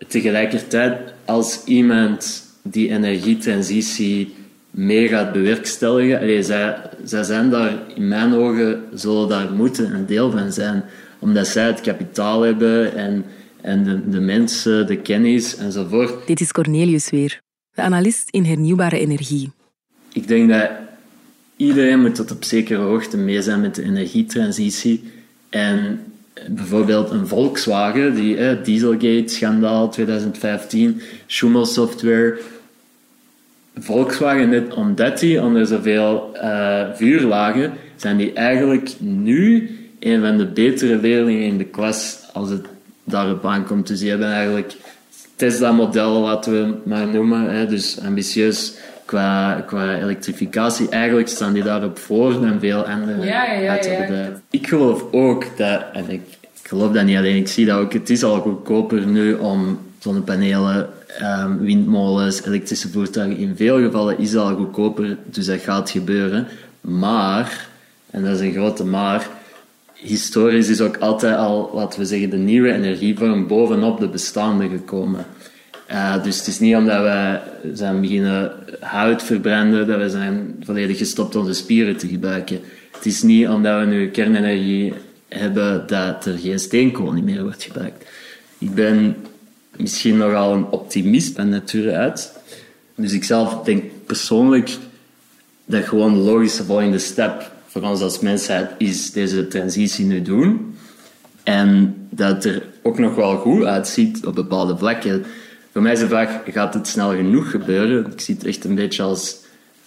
Tegelijkertijd, 0.09 1.13
als 1.25 1.65
iemand 1.65 2.45
die 2.63 2.89
energietransitie 2.89 4.35
mee 4.73 5.09
gaat 5.09 5.33
bewerkstelligen, 5.33 6.19
allee, 6.19 6.43
zij, 6.43 6.77
zij 7.05 7.23
zijn 7.23 7.51
daar, 7.51 7.79
in 7.95 8.09
mijn 8.09 8.35
ogen, 8.35 8.83
zullen 8.95 9.29
daar 9.29 9.53
moeten 9.53 9.95
een 9.95 10.07
deel 10.07 10.31
van 10.31 10.53
zijn. 10.53 10.85
omdat 11.19 11.47
zij 11.47 11.67
het 11.67 11.81
kapitaal 11.81 12.43
hebben 12.43 12.95
en, 12.95 13.25
en 13.61 13.85
de, 13.85 14.11
de 14.11 14.21
mensen, 14.21 14.87
de 14.87 14.97
kennis 14.97 15.57
enzovoort. 15.57 16.27
Dit 16.27 16.41
is 16.41 16.53
Cornelius 16.53 17.11
weer, 17.11 17.41
de 17.75 17.83
analist 17.83 18.29
in 18.31 18.45
hernieuwbare 18.45 18.99
energie. 18.99 19.51
Ik 20.13 20.29
denk 20.29 20.49
dat 20.49 20.71
iedereen 21.57 22.01
moet 22.01 22.15
tot 22.15 22.31
op 22.31 22.45
zekere 22.45 22.81
hoogte 22.81 23.17
mee 23.17 23.43
zijn 23.43 23.61
met 23.61 23.75
de 23.75 23.83
energietransitie. 23.83 25.11
En 25.49 26.01
bijvoorbeeld 26.49 27.11
een 27.11 27.27
Volkswagen, 27.27 28.15
die 28.15 28.37
eh, 28.37 28.65
Dieselgate-schandaal 28.65 29.89
2015, 29.89 31.01
Schumel 31.27 31.67
Software. 31.67 32.39
Volkswagen, 33.79 34.49
net 34.49 34.75
omdat 34.75 35.19
die 35.19 35.43
onder 35.43 35.67
zoveel 35.67 36.31
uh, 36.35 36.83
vuur 36.95 37.21
lagen, 37.21 37.73
zijn 37.97 38.17
die 38.17 38.33
eigenlijk 38.33 38.91
nu 38.99 39.71
een 40.01 40.21
van 40.21 40.39
de 40.39 40.47
betere 40.47 40.97
leerlingen 40.97 41.43
in 41.43 41.59
de 41.59 41.65
klas 41.65 42.19
als 42.33 42.51
het 42.51 42.67
daarop 43.05 43.47
aankomt. 43.47 43.87
Dus 43.87 43.99
die 43.99 44.11
hebben 44.11 44.33
eigenlijk 44.33 44.75
Tesla-model, 45.37 46.21
laten 46.21 46.53
we 46.53 46.59
het 46.59 46.87
maar 46.87 47.07
noemen, 47.07 47.51
hè, 47.51 47.67
dus 47.67 48.01
ambitieus 48.01 48.75
qua, 49.05 49.65
qua 49.67 49.97
elektrificatie. 49.97 50.89
Eigenlijk 50.89 51.29
staan 51.29 51.53
die 51.53 51.63
daarop 51.63 51.99
voor 51.99 52.33
dan 52.33 52.61
veel 52.61 52.83
andere 52.83 53.27
Ja, 53.27 53.53
ja, 53.53 53.75
ja. 53.75 54.41
Ik 54.51 54.67
geloof 54.67 55.05
ook 55.11 55.45
dat, 55.57 55.83
en 55.93 56.05
ik, 56.09 56.23
ik 56.41 56.69
geloof 56.69 56.93
dat 56.93 57.05
niet 57.05 57.17
alleen, 57.17 57.37
ik 57.37 57.49
zie 57.49 57.67
dat 57.67 57.79
ook, 57.79 57.93
het 57.93 58.11
is 58.11 58.23
al 58.23 58.41
goedkoper 58.41 59.07
nu 59.07 59.35
om 59.35 59.79
zonnepanelen, 59.99 60.89
um, 61.21 61.59
windmolens, 61.59 62.45
elektrische 62.45 62.89
voertuigen, 62.89 63.37
in 63.37 63.57
veel 63.57 63.79
gevallen 63.79 64.19
is 64.19 64.31
dat 64.31 64.49
al 64.49 64.57
goedkoper, 64.57 65.17
dus 65.25 65.47
dat 65.47 65.61
gaat 65.61 65.91
gebeuren. 65.91 66.47
Maar, 66.81 67.69
en 68.11 68.25
dat 68.25 68.35
is 68.35 68.41
een 68.41 68.53
grote 68.53 68.85
maar, 68.85 69.29
historisch 69.95 70.69
is 70.69 70.81
ook 70.81 70.97
altijd 70.97 71.37
al, 71.37 71.71
laten 71.75 71.99
we 72.01 72.07
zeggen, 72.07 72.31
de 72.31 72.37
nieuwe 72.37 72.73
energievorm 72.73 73.47
bovenop 73.47 74.01
de 74.01 74.09
bestaande 74.09 74.69
gekomen. 74.69 75.27
Uh, 75.91 76.23
dus 76.23 76.39
het 76.39 76.47
is 76.47 76.59
niet 76.59 76.77
omdat 76.77 77.03
we 77.03 77.39
zijn 77.75 78.01
beginnen 78.01 78.53
hout 78.81 79.23
verbranden 79.23 79.87
dat 79.87 79.99
we 79.99 80.11
zijn 80.11 80.57
volledig 80.61 80.99
gestopt 80.99 81.37
onze 81.37 81.53
spieren 81.53 81.97
te 81.97 82.09
gebruiken. 82.09 82.61
Het 82.93 83.07
is 83.07 83.23
niet 83.23 83.49
omdat 83.49 83.81
we 83.81 83.87
nu 83.87 84.09
kernenergie 84.09 84.93
hebben 85.29 85.87
dat 85.87 86.27
er 86.27 86.39
geen 86.39 86.59
steenkool 86.59 87.13
meer 87.13 87.43
wordt 87.43 87.63
gebruikt. 87.63 88.05
Ik 88.59 88.75
ben 88.75 89.17
misschien 89.77 90.17
nogal 90.17 90.53
een 90.53 90.67
optimist 90.67 91.35
van 91.35 91.49
nature 91.49 91.93
uit. 91.93 92.33
Dus 92.95 93.13
ik 93.13 93.25
zelf 93.25 93.65
denk 93.65 93.85
persoonlijk 94.07 94.79
dat 95.65 95.85
gewoon 95.85 96.15
de 96.15 96.21
logische 96.21 96.65
volgende 96.65 96.99
stap 96.99 97.53
voor 97.67 97.83
ons 97.83 98.01
als 98.01 98.21
mensheid 98.21 98.71
is 98.79 99.13
deze 99.13 99.49
transitie 99.49 100.05
nu 100.05 100.23
doen. 100.23 100.77
En 101.43 101.95
dat 102.11 102.45
er 102.45 102.63
ook 102.83 102.99
nog 102.99 103.15
wel 103.15 103.37
goed 103.37 103.65
uitziet 103.65 104.27
op 104.27 104.35
bepaalde 104.35 104.77
vlakken. 104.77 105.25
Voor 105.73 105.83
mij 105.83 105.93
is 105.93 105.99
de 105.99 106.09
vraag, 106.09 106.41
gaat 106.47 106.75
het 106.75 106.89
snel 106.89 107.15
genoeg 107.15 107.51
gebeuren? 107.51 108.13
Ik 108.13 108.21
zie 108.21 108.35
het 108.35 108.45
echt 108.45 108.65
een 108.65 108.75
beetje 108.75 109.03
als 109.03 109.37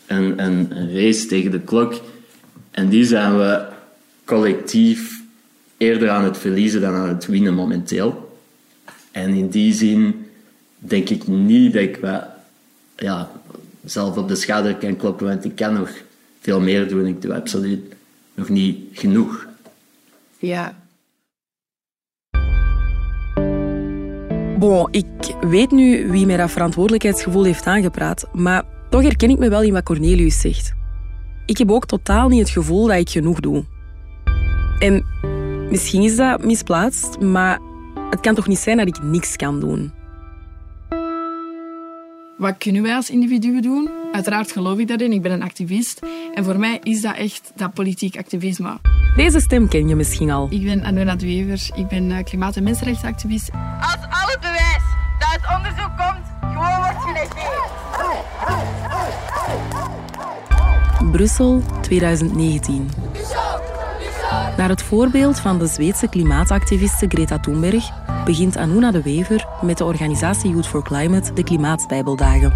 een, 0.05 0.43
een, 0.43 0.77
een 0.77 0.93
race 0.93 1.25
tegen 1.25 1.51
de 1.51 1.59
klok. 1.59 1.93
En 2.71 2.89
die 2.89 3.05
zijn 3.05 3.37
we 3.37 3.65
collectief 4.25 5.21
eerder 5.77 6.09
aan 6.09 6.23
het 6.23 6.37
verliezen 6.37 6.81
dan 6.81 6.93
aan 6.93 7.07
het 7.07 7.25
winnen 7.25 7.53
momenteel. 7.53 8.24
En 9.15 9.29
in 9.29 9.49
die 9.49 9.73
zin 9.73 10.25
denk 10.77 11.09
ik 11.09 11.27
niet 11.27 11.73
dat 11.73 11.81
ik 11.81 11.95
wel, 11.95 12.21
ja, 12.95 13.31
zelf 13.85 14.17
op 14.17 14.27
de 14.27 14.35
schouder 14.35 14.75
kan 14.75 14.97
kloppen, 14.97 15.27
want 15.27 15.45
ik 15.45 15.55
kan 15.55 15.73
nog 15.73 15.89
veel 16.39 16.61
meer 16.61 16.87
doen. 16.87 17.05
Ik 17.05 17.21
doe 17.21 17.33
absoluut 17.33 17.93
nog 18.33 18.49
niet 18.49 18.77
genoeg. 18.91 19.47
Ja. 20.37 20.75
Bon, 24.59 24.87
ik 24.91 25.35
weet 25.41 25.71
nu 25.71 26.11
wie 26.11 26.25
mij 26.25 26.37
dat 26.37 26.51
verantwoordelijkheidsgevoel 26.51 27.43
heeft 27.43 27.65
aangepraat, 27.65 28.27
maar 28.33 28.63
toch 28.89 29.01
herken 29.01 29.29
ik 29.29 29.37
me 29.37 29.49
wel 29.49 29.61
in 29.61 29.73
wat 29.73 29.83
Cornelius 29.83 30.39
zegt. 30.39 30.73
Ik 31.45 31.57
heb 31.57 31.71
ook 31.71 31.85
totaal 31.85 32.27
niet 32.27 32.39
het 32.39 32.49
gevoel 32.49 32.87
dat 32.87 32.97
ik 32.97 33.09
genoeg 33.09 33.39
doe. 33.39 33.63
En 34.79 35.05
misschien 35.69 36.01
is 36.01 36.15
dat 36.15 36.45
misplaatst, 36.45 37.19
maar 37.19 37.59
het 38.15 38.23
kan 38.23 38.35
toch 38.35 38.47
niet 38.47 38.59
zijn 38.59 38.77
dat 38.77 38.87
ik 38.87 39.01
niks 39.03 39.35
kan 39.35 39.59
doen. 39.59 39.91
Wat 42.37 42.57
kunnen 42.57 42.81
wij 42.81 42.95
als 42.95 43.09
individuen 43.09 43.61
doen? 43.61 43.89
Uiteraard 44.11 44.51
geloof 44.51 44.77
ik 44.77 44.87
daarin. 44.87 45.11
Ik 45.11 45.21
ben 45.21 45.31
een 45.31 45.43
activist. 45.43 45.99
En 46.33 46.43
voor 46.43 46.59
mij 46.59 46.79
is 46.83 47.01
dat 47.01 47.15
echt 47.15 47.51
dat 47.55 47.73
politiek 47.73 48.17
activisme. 48.17 48.77
Deze 49.15 49.39
stem 49.39 49.67
ken 49.67 49.87
je 49.87 49.95
misschien 49.95 50.31
al. 50.31 50.47
Ik 50.49 50.63
ben 50.63 50.83
Anona 50.83 51.15
de 51.15 51.25
Wever. 51.25 51.69
Ik 51.75 51.87
ben 51.87 52.11
eh, 52.11 52.23
klimaat- 52.23 52.55
en 52.55 52.63
mensenrechtenactivist. 52.63 53.49
Als 53.81 53.95
al 53.95 54.27
het 54.27 54.39
bewijs 54.39 54.83
dat 55.19 55.29
het 55.31 55.57
onderzoek 55.57 55.91
komt 55.97 56.53
gewoon 56.53 56.77
wordt 56.77 57.01
genegeerd. 57.03 57.73
Brussel 61.11 61.63
2019. 61.81 62.89
Naar 64.57 64.69
het 64.69 64.83
voorbeeld 64.83 65.39
van 65.39 65.59
de 65.59 65.67
Zweedse 65.67 66.07
klimaatactiviste 66.07 67.05
Greta 67.07 67.39
Thunberg 67.39 67.89
begint 68.25 68.57
Anuna 68.57 68.91
de 68.91 69.01
Wever 69.01 69.47
met 69.61 69.77
de 69.77 69.83
organisatie 69.83 70.49
Youth 70.49 70.67
for 70.67 70.83
Climate 70.83 71.33
de 71.33 71.43
Klimaatbijbeldagen. 71.43 72.53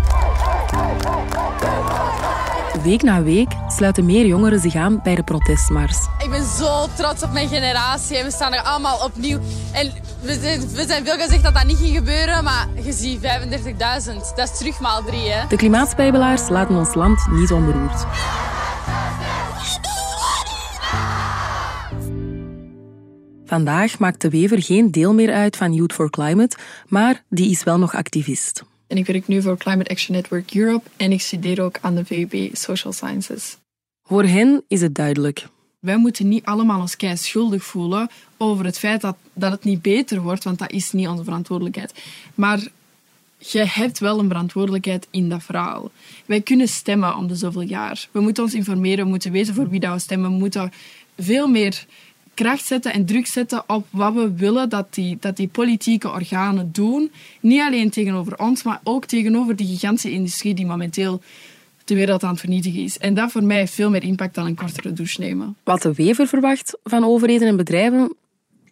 Week 2.83 3.01
na 3.01 3.21
week 3.23 3.51
sluiten 3.67 4.05
meer 4.05 4.25
jongeren 4.25 4.59
zich 4.59 4.75
aan 4.75 4.99
bij 5.03 5.15
de 5.15 5.23
protestmars. 5.23 5.97
Ik 6.23 6.29
ben 6.29 6.45
zo 6.45 6.87
trots 6.95 7.23
op 7.23 7.31
mijn 7.31 7.47
generatie 7.47 8.17
en 8.17 8.25
we 8.25 8.31
staan 8.31 8.53
er 8.53 8.61
allemaal 8.61 9.03
opnieuw. 9.03 9.39
En 9.71 9.91
we 10.21 10.39
zijn, 10.41 10.59
we 10.59 10.85
zijn 10.87 11.05
veel 11.05 11.17
gezegd 11.17 11.43
dat 11.43 11.53
dat 11.53 11.65
niet 11.65 11.77
ging 11.77 11.95
gebeuren, 11.95 12.43
maar 12.43 12.67
je 12.83 12.93
ziet 12.93 13.19
35.000. 13.21 13.25
Dat 14.35 14.49
is 14.51 14.57
terug 14.57 14.79
maal 14.79 15.03
drie, 15.03 15.29
hè. 15.29 15.47
De 15.47 15.55
klimaatspijbelaars 15.55 16.49
laten 16.49 16.75
ons 16.75 16.93
land 16.93 17.27
niet 17.31 17.51
onberoerd. 17.51 18.05
Vandaag 23.49 23.99
maakt 23.99 24.21
de 24.21 24.29
Wever 24.29 24.61
geen 24.61 24.91
deel 24.91 25.13
meer 25.13 25.33
uit 25.33 25.57
van 25.57 25.73
Youth 25.73 25.93
for 25.93 26.09
Climate, 26.09 26.57
maar 26.87 27.23
die 27.29 27.49
is 27.49 27.63
wel 27.63 27.77
nog 27.77 27.95
activist. 27.95 28.63
En 28.87 28.97
ik 28.97 29.05
werk 29.05 29.27
nu 29.27 29.41
voor 29.41 29.57
Climate 29.57 29.89
Action 29.89 30.15
Network 30.15 30.53
Europe 30.53 30.89
en 30.97 31.11
ik 31.11 31.21
studeer 31.21 31.61
ook 31.61 31.77
aan 31.81 31.95
de 31.95 32.05
VUB 32.05 32.55
Social 32.55 32.93
Sciences. 32.93 33.57
Voor 34.03 34.23
hen 34.23 34.63
is 34.67 34.81
het 34.81 34.95
duidelijk. 34.95 35.47
Wij 35.79 35.97
moeten 35.97 36.27
niet 36.27 36.45
allemaal 36.45 36.79
ons 36.79 36.95
kei 36.95 37.17
schuldig 37.17 37.63
voelen 37.63 38.09
over 38.37 38.65
het 38.65 38.79
feit 38.79 39.01
dat, 39.01 39.15
dat 39.33 39.51
het 39.51 39.63
niet 39.63 39.81
beter 39.81 40.21
wordt, 40.21 40.43
want 40.43 40.59
dat 40.59 40.71
is 40.71 40.91
niet 40.91 41.07
onze 41.07 41.23
verantwoordelijkheid. 41.23 41.93
Maar 42.35 42.67
je 43.37 43.65
hebt 43.65 43.99
wel 43.99 44.19
een 44.19 44.27
verantwoordelijkheid 44.27 45.07
in 45.11 45.29
dat 45.29 45.43
verhaal. 45.43 45.91
Wij 46.25 46.41
kunnen 46.41 46.67
stemmen 46.67 47.15
om 47.15 47.27
de 47.27 47.35
zoveel 47.35 47.61
jaar. 47.61 48.07
We 48.11 48.19
moeten 48.19 48.43
ons 48.43 48.53
informeren, 48.53 49.03
we 49.03 49.09
moeten 49.09 49.31
weten 49.31 49.53
voor 49.53 49.69
wie 49.69 49.79
dat 49.79 49.93
we 49.93 49.99
stemmen. 49.99 50.31
We 50.31 50.37
moeten 50.37 50.71
veel 51.17 51.47
meer 51.47 51.85
kracht 52.43 52.65
zetten 52.65 52.93
en 52.93 53.05
druk 53.05 53.27
zetten 53.27 53.63
op 53.67 53.87
wat 53.89 54.13
we 54.13 54.33
willen 54.35 54.69
dat 54.69 54.93
die, 54.93 55.17
dat 55.19 55.37
die 55.37 55.47
politieke 55.47 56.09
organen 56.09 56.71
doen. 56.71 57.11
Niet 57.39 57.61
alleen 57.61 57.89
tegenover 57.89 58.37
ons, 58.37 58.63
maar 58.63 58.79
ook 58.83 59.05
tegenover 59.05 59.55
die 59.55 59.67
gigantische 59.67 60.11
industrie 60.11 60.53
die 60.53 60.65
momenteel 60.65 61.21
de 61.85 61.95
wereld 61.95 62.23
aan 62.23 62.29
het 62.29 62.39
vernietigen 62.39 62.83
is. 62.83 62.97
En 62.97 63.13
dat 63.13 63.31
voor 63.31 63.43
mij 63.43 63.57
heeft 63.57 63.73
veel 63.73 63.89
meer 63.89 64.03
impact 64.03 64.35
dan 64.35 64.45
een 64.45 64.55
kortere 64.55 64.93
douche 64.93 65.19
nemen. 65.19 65.55
Wat 65.63 65.81
de 65.81 65.93
Wever 65.93 66.27
verwacht 66.27 66.77
van 66.83 67.03
overheden 67.03 67.47
en 67.47 67.57
bedrijven 67.57 68.15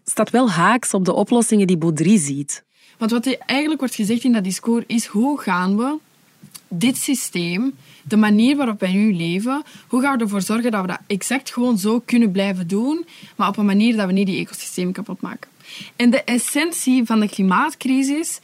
staat 0.05 0.29
wel 0.29 0.49
haaks 0.49 0.93
op 0.93 1.05
de 1.05 1.13
oplossingen 1.13 1.67
die 1.67 1.77
Baudry 1.77 2.17
ziet. 2.17 2.63
Want 2.97 3.11
wat 3.11 3.25
er 3.25 3.37
eigenlijk 3.45 3.79
wordt 3.79 3.95
gezegd 3.95 4.23
in 4.23 4.33
dat 4.33 4.43
discours 4.43 4.83
is 4.87 5.05
hoe 5.05 5.39
gaan 5.39 5.77
we 5.77 5.97
dit 6.67 6.97
systeem, 6.97 7.73
de 8.03 8.17
manier 8.17 8.55
waarop 8.55 8.79
wij 8.79 8.93
nu 8.93 9.13
leven, 9.13 9.63
hoe 9.87 10.01
gaan 10.01 10.17
we 10.17 10.23
ervoor 10.23 10.41
zorgen 10.41 10.71
dat 10.71 10.81
we 10.81 10.87
dat 10.87 10.99
exact 11.07 11.51
gewoon 11.53 11.77
zo 11.77 11.99
kunnen 11.99 12.31
blijven 12.31 12.67
doen, 12.67 13.05
maar 13.35 13.47
op 13.47 13.57
een 13.57 13.65
manier 13.65 13.95
dat 13.95 14.05
we 14.05 14.11
niet 14.11 14.27
die 14.27 14.39
ecosystemen 14.39 14.93
kapot 14.93 15.21
maken. 15.21 15.49
En 15.95 16.09
de 16.09 16.23
essentie 16.23 17.05
van 17.05 17.19
de 17.19 17.29
klimaatcrisis 17.29 18.39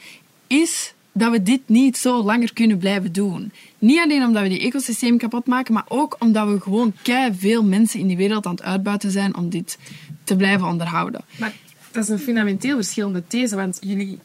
is 0.48 0.94
dat 1.12 1.32
we 1.32 1.44
dit 1.44 1.62
niet 1.66 1.98
zo 1.98 2.24
langer 2.24 2.54
kunnen 2.54 2.78
blijven 2.78 3.14
doen. 3.14 3.52
Niet 3.80 4.00
alleen 4.00 4.24
omdat 4.24 4.44
we 4.44 4.50
die 4.50 4.60
ecosystemen 4.60 5.18
kapot 5.18 5.46
maken, 5.46 5.74
maar 5.74 5.86
ook 5.88 6.16
omdat 6.20 6.48
we 6.48 6.62
gewoon 6.62 6.94
kei 7.02 7.34
veel 7.38 7.64
mensen 7.64 8.00
in 8.00 8.08
die 8.08 8.18
wereld 8.18 8.46
aan 8.46 8.56
het 8.56 8.64
uitbuiten 8.64 9.12
zijn 9.12 9.36
om 9.36 9.50
dit 9.50 9.78
te 10.24 10.36
blijven 10.36 10.68
onderhouden. 10.68 11.22
Maar 11.40 11.54
dat 11.92 12.04
is 12.04 12.10
een 12.10 12.20
fundamenteel 12.20 12.76
verschillende 12.76 13.24
these, 13.28 13.56
want 13.56 13.78
jullie 13.82 14.20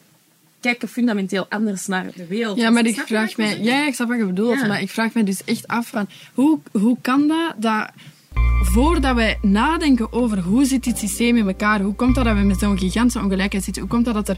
kijken 0.61 0.87
fundamenteel 0.87 1.45
anders 1.49 1.87
naar 1.87 2.05
de 2.15 2.27
wereld. 2.27 2.57
Ja, 2.57 2.69
maar 2.69 2.85
ik 2.85 2.93
Snap 2.93 3.07
vraag 3.07 3.37
mij... 3.37 3.49
bedoel? 3.49 3.65
Ja, 3.65 3.87
ik 3.87 3.93
snap 3.93 4.07
wat 4.07 4.17
je 4.17 4.25
bedoelt, 4.25 4.59
Ja. 4.59 4.67
maar 4.67 4.81
ik 4.81 4.89
vraag 4.89 5.13
mij 5.13 5.23
dus 5.23 5.43
echt 5.43 5.67
af 5.67 5.87
van... 5.87 6.07
Hoe, 6.33 6.59
hoe 6.71 6.97
kan 7.01 7.27
dat, 7.27 7.53
dat... 7.57 7.89
Voordat 8.61 9.15
wij 9.15 9.37
nadenken 9.41 10.13
over 10.13 10.39
hoe 10.39 10.65
zit 10.65 10.83
dit 10.83 10.97
systeem 10.97 11.37
in 11.37 11.47
elkaar, 11.47 11.81
hoe 11.81 11.95
komt 11.95 12.15
dat 12.15 12.25
dat 12.25 12.35
we 12.37 12.41
met 12.43 12.59
zo'n 12.59 12.77
gigantische 12.77 13.19
ongelijkheid 13.19 13.63
zitten, 13.63 13.81
hoe 13.81 13.91
komt 13.91 14.05
dat 14.05 14.13
dat 14.13 14.29
er 14.29 14.37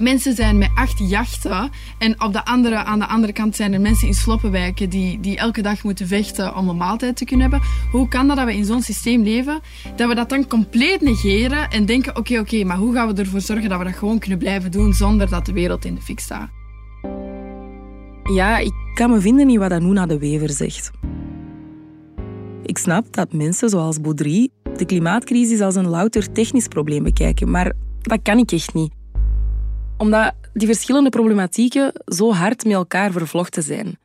mensen 0.00 0.34
zijn 0.34 0.58
met 0.58 0.70
acht 0.74 1.08
jachten 1.08 1.70
en 1.98 2.22
op 2.22 2.32
de 2.32 2.44
andere, 2.44 2.76
aan 2.76 2.98
de 2.98 3.06
andere 3.06 3.32
kant 3.32 3.56
zijn 3.56 3.72
er 3.72 3.80
mensen 3.80 4.06
in 4.06 4.14
sloppenwijken 4.14 4.90
die, 4.90 5.20
die 5.20 5.36
elke 5.36 5.62
dag 5.62 5.82
moeten 5.82 6.06
vechten 6.06 6.56
om 6.56 6.68
een 6.68 6.76
maaltijd 6.76 7.16
te 7.16 7.24
kunnen 7.24 7.50
hebben. 7.50 7.68
Hoe 7.90 8.08
kan 8.08 8.28
dat 8.28 8.36
dat 8.36 8.46
we 8.46 8.54
in 8.54 8.64
zo'n 8.64 8.82
systeem 8.82 9.22
leven, 9.22 9.60
dat 9.96 10.08
we 10.08 10.14
dat 10.14 10.28
dan 10.28 10.46
compleet 10.46 11.00
negeren 11.00 11.70
en 11.70 11.86
denken, 11.86 12.16
oké, 12.16 12.38
oké, 12.38 12.64
maar 12.64 12.76
hoe 12.76 12.94
gaan 12.94 13.14
we 13.14 13.20
ervoor 13.20 13.40
zorgen 13.40 13.68
dat 13.68 13.78
we 13.78 13.84
dat 13.84 13.94
gewoon 13.94 14.18
kunnen 14.18 14.38
blijven 14.38 14.70
doen 14.70 14.92
zonder 14.92 15.30
dat 15.30 15.46
de 15.46 15.52
wereld 15.52 15.84
in 15.84 15.94
de 15.94 16.00
fik 16.00 16.20
staat? 16.20 16.48
Ja, 18.34 18.58
ik 18.58 18.72
kan 18.94 19.10
me 19.10 19.20
vinden 19.20 19.50
in 19.50 19.58
wat 19.58 19.72
Anouna 19.72 20.06
de 20.06 20.18
Wever 20.18 20.50
zegt. 20.50 20.90
Ik 22.62 22.78
snap 22.78 23.12
dat 23.12 23.32
mensen 23.32 23.68
zoals 23.68 24.00
Baudry 24.00 24.48
de 24.76 24.84
klimaatcrisis 24.84 25.60
als 25.60 25.74
een 25.74 25.88
louter 25.88 26.32
technisch 26.32 26.68
probleem 26.68 27.02
bekijken, 27.02 27.50
maar 27.50 27.72
dat 28.00 28.18
kan 28.22 28.38
ik 28.38 28.52
echt 28.52 28.74
niet. 28.74 28.99
Omdat 30.00 30.32
die 30.52 30.66
verschillende 30.66 31.10
problematieken 31.10 31.92
zo 32.06 32.32
hard 32.32 32.64
met 32.64 32.72
elkaar 32.72 33.12
vervlochten 33.12 33.62
zijn. 33.62 33.98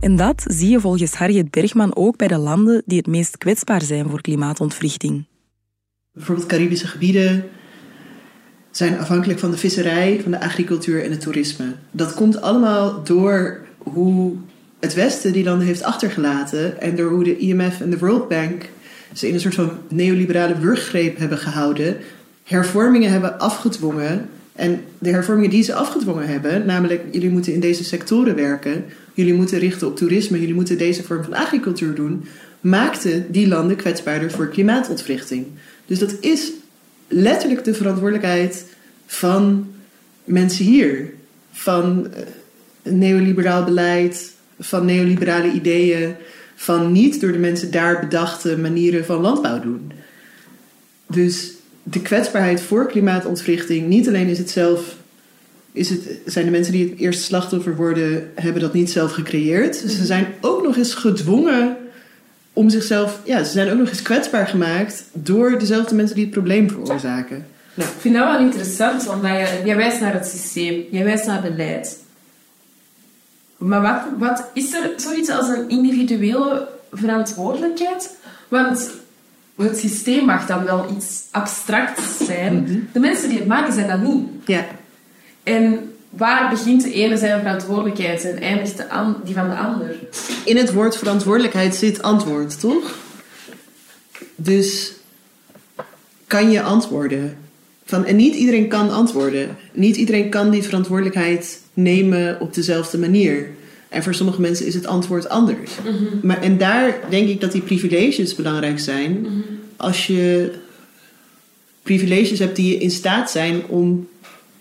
En 0.00 0.16
dat 0.16 0.42
zie 0.46 0.70
je 0.70 0.80
volgens 0.80 1.14
Harriet 1.14 1.50
Bergman 1.50 1.96
ook 1.96 2.16
bij 2.16 2.28
de 2.28 2.38
landen 2.38 2.82
die 2.86 2.98
het 2.98 3.06
meest 3.06 3.38
kwetsbaar 3.38 3.82
zijn 3.82 4.08
voor 4.08 4.20
klimaatontwrichting. 4.20 5.24
Bijvoorbeeld 6.12 6.46
Caribische 6.46 6.86
gebieden 6.86 7.44
zijn 8.70 8.98
afhankelijk 8.98 9.38
van 9.38 9.50
de 9.50 9.56
visserij, 9.56 10.20
van 10.22 10.30
de 10.30 10.40
agricultuur 10.40 11.04
en 11.04 11.10
het 11.10 11.20
toerisme. 11.20 11.74
Dat 11.90 12.14
komt 12.14 12.40
allemaal 12.40 13.04
door 13.04 13.60
hoe 13.78 14.36
het 14.80 14.94
Westen 14.94 15.32
die 15.32 15.44
landen 15.44 15.66
heeft 15.66 15.82
achtergelaten 15.82 16.80
en 16.80 16.96
door 16.96 17.10
hoe 17.10 17.24
de 17.24 17.38
IMF 17.38 17.80
en 17.80 17.90
de 17.90 17.98
World 17.98 18.28
Bank 18.28 18.68
ze 19.12 19.28
in 19.28 19.34
een 19.34 19.40
soort 19.40 19.54
van 19.54 19.70
neoliberale 19.88 20.58
wurggreep 20.58 21.18
hebben 21.18 21.38
gehouden, 21.38 21.96
hervormingen 22.44 23.10
hebben 23.10 23.38
afgedwongen. 23.38 24.28
En 24.62 24.84
de 24.98 25.10
hervormingen 25.10 25.50
die 25.50 25.62
ze 25.62 25.74
afgedwongen 25.74 26.28
hebben, 26.28 26.66
namelijk 26.66 27.02
jullie 27.10 27.30
moeten 27.30 27.52
in 27.52 27.60
deze 27.60 27.84
sectoren 27.84 28.34
werken, 28.34 28.84
jullie 29.14 29.34
moeten 29.34 29.58
richten 29.58 29.86
op 29.86 29.96
toerisme, 29.96 30.40
jullie 30.40 30.54
moeten 30.54 30.78
deze 30.78 31.02
vorm 31.02 31.24
van 31.24 31.34
agricultuur 31.34 31.94
doen, 31.94 32.24
maakte 32.60 33.24
die 33.30 33.48
landen 33.48 33.76
kwetsbaarder 33.76 34.30
voor 34.30 34.48
klimaatontwrichting. 34.48 35.46
Dus 35.86 35.98
dat 35.98 36.14
is 36.20 36.52
letterlijk 37.08 37.64
de 37.64 37.74
verantwoordelijkheid 37.74 38.64
van 39.06 39.66
mensen 40.24 40.64
hier. 40.64 41.12
Van 41.52 42.06
eh, 42.12 42.92
neoliberaal 42.92 43.64
beleid, 43.64 44.32
van 44.60 44.84
neoliberale 44.84 45.52
ideeën, 45.52 46.14
van 46.54 46.92
niet 46.92 47.20
door 47.20 47.32
de 47.32 47.38
mensen 47.38 47.70
daar 47.70 48.00
bedachte 48.00 48.58
manieren 48.58 49.04
van 49.04 49.20
landbouw 49.20 49.60
doen. 49.60 49.92
Dus 51.06 51.52
de 51.82 52.02
kwetsbaarheid 52.02 52.60
voor 52.60 52.86
klimaatontwrichting, 52.86 53.88
niet 53.88 54.08
alleen 54.08 54.28
is 54.28 54.38
het 54.38 54.50
zelf, 54.50 54.96
is 55.72 55.90
het, 55.90 56.00
zijn 56.24 56.44
de 56.44 56.50
mensen 56.50 56.72
die 56.72 56.90
het 56.90 56.98
eerste 56.98 57.22
slachtoffer 57.22 57.76
worden, 57.76 58.30
hebben 58.34 58.62
dat 58.62 58.72
niet 58.72 58.90
zelf 58.90 59.12
gecreëerd. 59.12 59.82
Dus 59.82 59.96
ze 59.96 60.04
zijn 60.04 60.26
ook 60.40 60.62
nog 60.62 60.76
eens 60.76 60.94
gedwongen 60.94 61.76
om 62.52 62.70
zichzelf, 62.70 63.20
ja, 63.24 63.44
ze 63.44 63.50
zijn 63.50 63.70
ook 63.70 63.78
nog 63.78 63.88
eens 63.88 64.02
kwetsbaar 64.02 64.46
gemaakt 64.46 65.04
door 65.12 65.58
dezelfde 65.58 65.94
mensen 65.94 66.14
die 66.14 66.24
het 66.24 66.34
probleem 66.34 66.70
veroorzaken. 66.70 67.46
Nou, 67.74 67.90
ik 67.90 68.00
vind 68.00 68.14
dat 68.14 68.24
wel 68.24 68.40
interessant, 68.40 69.08
omdat 69.08 69.30
je, 69.30 69.60
jij 69.64 69.76
wijst 69.76 70.00
naar 70.00 70.12
het 70.12 70.26
systeem, 70.26 70.84
jij 70.90 71.04
wijst 71.04 71.26
naar 71.26 71.42
beleid. 71.42 71.98
Maar 73.56 73.82
wat, 73.82 74.02
wat 74.18 74.50
is 74.54 74.74
er 74.74 74.92
zoiets 74.96 75.30
als 75.30 75.48
een 75.48 75.68
individuele 75.68 76.68
verantwoordelijkheid? 76.92 78.16
Want 78.48 78.90
het 79.62 79.78
systeem 79.78 80.24
mag 80.24 80.46
dan 80.46 80.64
wel 80.64 80.86
iets 80.96 81.22
abstracts 81.30 82.16
zijn. 82.26 82.88
De 82.92 83.00
mensen 83.00 83.28
die 83.28 83.38
het 83.38 83.46
maken 83.46 83.72
zijn 83.72 83.88
dat 83.88 84.02
niet. 84.02 84.28
Ja. 84.44 84.66
En 85.42 85.92
waar 86.10 86.50
begint 86.50 86.82
de 86.82 86.92
ene 86.92 87.16
zijn 87.16 87.40
verantwoordelijkheid 87.40 88.24
en 88.24 88.40
eindigt 88.40 88.76
de 88.76 89.14
die 89.24 89.34
van 89.34 89.48
de 89.48 89.56
ander? 89.56 89.96
In 90.44 90.56
het 90.56 90.72
woord 90.72 90.96
verantwoordelijkheid 90.96 91.74
zit 91.74 92.02
antwoord, 92.02 92.60
toch? 92.60 92.98
Dus 94.36 94.92
kan 96.26 96.50
je 96.50 96.62
antwoorden? 96.62 97.36
Van, 97.84 98.04
en 98.04 98.16
niet 98.16 98.34
iedereen 98.34 98.68
kan 98.68 98.90
antwoorden. 98.90 99.56
Niet 99.72 99.96
iedereen 99.96 100.28
kan 100.28 100.50
die 100.50 100.62
verantwoordelijkheid 100.62 101.60
nemen 101.74 102.40
op 102.40 102.54
dezelfde 102.54 102.98
manier. 102.98 103.50
En 103.92 104.02
voor 104.02 104.14
sommige 104.14 104.40
mensen 104.40 104.66
is 104.66 104.74
het 104.74 104.86
antwoord 104.86 105.28
anders. 105.28 105.70
maar, 106.22 106.40
en 106.42 106.58
daar 106.58 107.00
denk 107.10 107.28
ik 107.28 107.40
dat 107.40 107.52
die 107.52 107.62
privileges 107.62 108.34
belangrijk 108.34 108.78
zijn. 108.78 109.26
Als 109.76 110.06
je 110.06 110.52
privileges 111.82 112.38
hebt 112.38 112.56
die 112.56 112.68
je 112.68 112.78
in 112.78 112.90
staat 112.90 113.30
zijn 113.30 113.66
om 113.66 114.08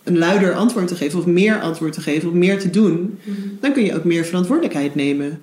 een 0.04 0.17
luider 0.17 0.54
antwoord 0.56 0.88
te 0.88 0.96
geven, 0.96 1.20
of 1.20 1.26
meer 1.26 1.62
antwoord 1.62 1.94
te 1.94 2.02
geven, 2.02 2.30
of 2.30 2.36
meer 2.36 2.60
te 2.60 2.70
doen, 2.70 3.20
dan 3.60 3.74
kun 3.74 3.84
je 3.84 3.96
ook 3.96 4.04
meer 4.04 4.26
verantwoordelijkheid 4.26 4.96
nemen. 4.96 5.41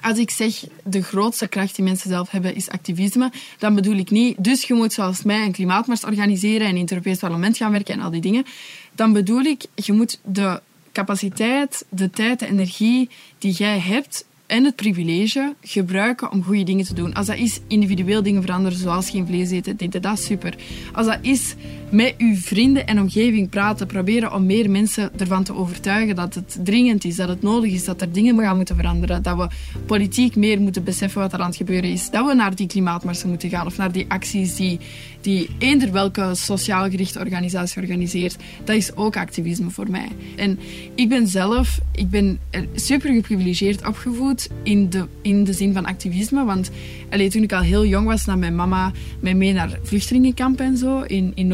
Als 0.00 0.18
ik 0.18 0.30
zeg 0.30 0.64
de 0.84 1.02
grootste 1.02 1.48
kracht 1.48 1.76
die 1.76 1.84
mensen 1.84 2.10
zelf 2.10 2.30
hebben 2.30 2.54
is 2.54 2.68
activisme, 2.68 3.32
dan 3.58 3.74
bedoel 3.74 3.96
ik 3.96 4.10
niet, 4.10 4.44
dus 4.44 4.62
je 4.62 4.74
moet 4.74 4.92
zoals 4.92 5.22
mij 5.22 5.44
een 5.44 5.52
klimaatmars 5.52 6.04
organiseren 6.04 6.66
en 6.66 6.74
in 6.74 6.80
het 6.80 6.90
Europees 6.90 7.18
Parlement 7.18 7.56
gaan 7.56 7.72
werken 7.72 7.94
en 7.94 8.00
al 8.00 8.10
die 8.10 8.20
dingen. 8.20 8.44
Dan 8.92 9.12
bedoel 9.12 9.42
ik, 9.42 9.64
je 9.74 9.92
moet 9.92 10.18
de 10.24 10.60
capaciteit, 10.92 11.84
de 11.88 12.10
tijd, 12.10 12.38
de 12.38 12.46
energie 12.46 13.08
die 13.38 13.52
jij 13.52 13.78
hebt 13.78 14.24
en 14.46 14.64
het 14.64 14.76
privilege 14.76 15.54
gebruiken 15.60 16.30
om 16.30 16.42
goede 16.42 16.62
dingen 16.62 16.84
te 16.84 16.94
doen. 16.94 17.14
Als 17.14 17.26
dat 17.26 17.36
is 17.36 17.60
individueel 17.66 18.22
dingen 18.22 18.42
veranderen, 18.42 18.78
zoals 18.78 19.10
geen 19.10 19.26
vlees 19.26 19.50
eten, 19.50 19.76
ik 19.78 20.02
dat 20.02 20.20
super. 20.20 20.54
Als 20.92 21.06
dat 21.06 21.18
is 21.22 21.54
met 21.90 22.14
uw 22.18 22.34
vrienden 22.34 22.86
en 22.86 23.00
omgeving 23.00 23.48
praten, 23.48 23.86
proberen 23.86 24.32
om 24.32 24.46
meer 24.46 24.70
mensen 24.70 25.10
ervan 25.18 25.44
te 25.44 25.54
overtuigen 25.54 26.16
dat 26.16 26.34
het 26.34 26.58
dringend 26.64 27.04
is, 27.04 27.16
dat 27.16 27.28
het 27.28 27.42
nodig 27.42 27.72
is, 27.72 27.84
dat 27.84 28.00
er 28.00 28.12
dingen 28.12 28.38
gaan 28.38 28.56
moeten 28.56 28.76
veranderen, 28.76 29.22
dat 29.22 29.36
we 29.36 29.48
politiek 29.86 30.36
meer 30.36 30.60
moeten 30.60 30.84
beseffen 30.84 31.20
wat 31.20 31.32
er 31.32 31.38
aan 31.38 31.46
het 31.46 31.56
gebeuren 31.56 31.90
is, 31.90 32.10
dat 32.10 32.26
we 32.26 32.34
naar 32.34 32.54
die 32.54 32.66
klimaatmarsen 32.66 33.28
moeten 33.28 33.48
gaan 33.48 33.66
of 33.66 33.76
naar 33.76 33.92
die 33.92 34.04
acties 34.08 34.56
die, 34.56 34.78
die 35.20 35.50
eender 35.58 35.92
welke 35.92 36.30
sociaal 36.34 36.90
gerichte 36.90 37.18
organisatie 37.18 37.80
organiseert. 37.82 38.36
Dat 38.64 38.76
is 38.76 38.96
ook 38.96 39.16
activisme 39.16 39.70
voor 39.70 39.90
mij. 39.90 40.08
En 40.36 40.58
ik 40.94 41.08
ben 41.08 41.26
zelf, 41.26 41.80
ik 41.92 42.10
ben 42.10 42.38
super 42.74 43.12
geprivilegeerd 43.12 43.86
opgevoed 43.86 44.48
in 44.62 44.90
de, 44.90 45.06
in 45.22 45.44
de 45.44 45.52
zin 45.52 45.72
van 45.72 45.84
activisme. 45.84 46.44
Want 46.44 46.70
allee, 47.10 47.30
toen 47.30 47.42
ik 47.42 47.52
al 47.52 47.60
heel 47.60 47.86
jong 47.86 48.06
was, 48.06 48.24
nam 48.24 48.38
mijn 48.38 48.54
mama 48.54 48.92
mij 49.20 49.34
mee 49.34 49.52
naar 49.52 49.78
vluchtelingenkampen 49.82 50.64
en 50.64 50.76
zo 50.76 51.00
in, 51.00 51.32
in 51.34 51.46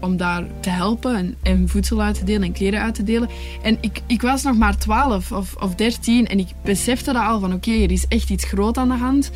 Om 0.00 0.16
daar 0.16 0.44
te 0.60 0.70
helpen 0.70 1.16
en, 1.16 1.34
en 1.42 1.68
voedsel 1.68 2.02
uit 2.02 2.18
te 2.18 2.24
delen 2.24 2.42
en 2.42 2.52
kleren 2.52 2.80
uit 2.80 2.94
te 2.94 3.02
delen. 3.02 3.28
En 3.62 3.78
ik, 3.80 4.00
ik 4.06 4.22
was 4.22 4.42
nog 4.42 4.56
maar 4.56 4.76
12 4.76 5.32
of, 5.32 5.54
of 5.54 5.74
13 5.74 6.26
en 6.26 6.38
ik 6.38 6.48
besefte 6.64 7.12
dat 7.12 7.22
al 7.22 7.40
van 7.40 7.52
oké, 7.52 7.70
er 7.70 7.90
is 7.90 8.06
echt 8.08 8.30
iets 8.30 8.44
groot 8.44 8.76
aan 8.76 8.88
de 8.88 8.94
hand. 8.94 9.30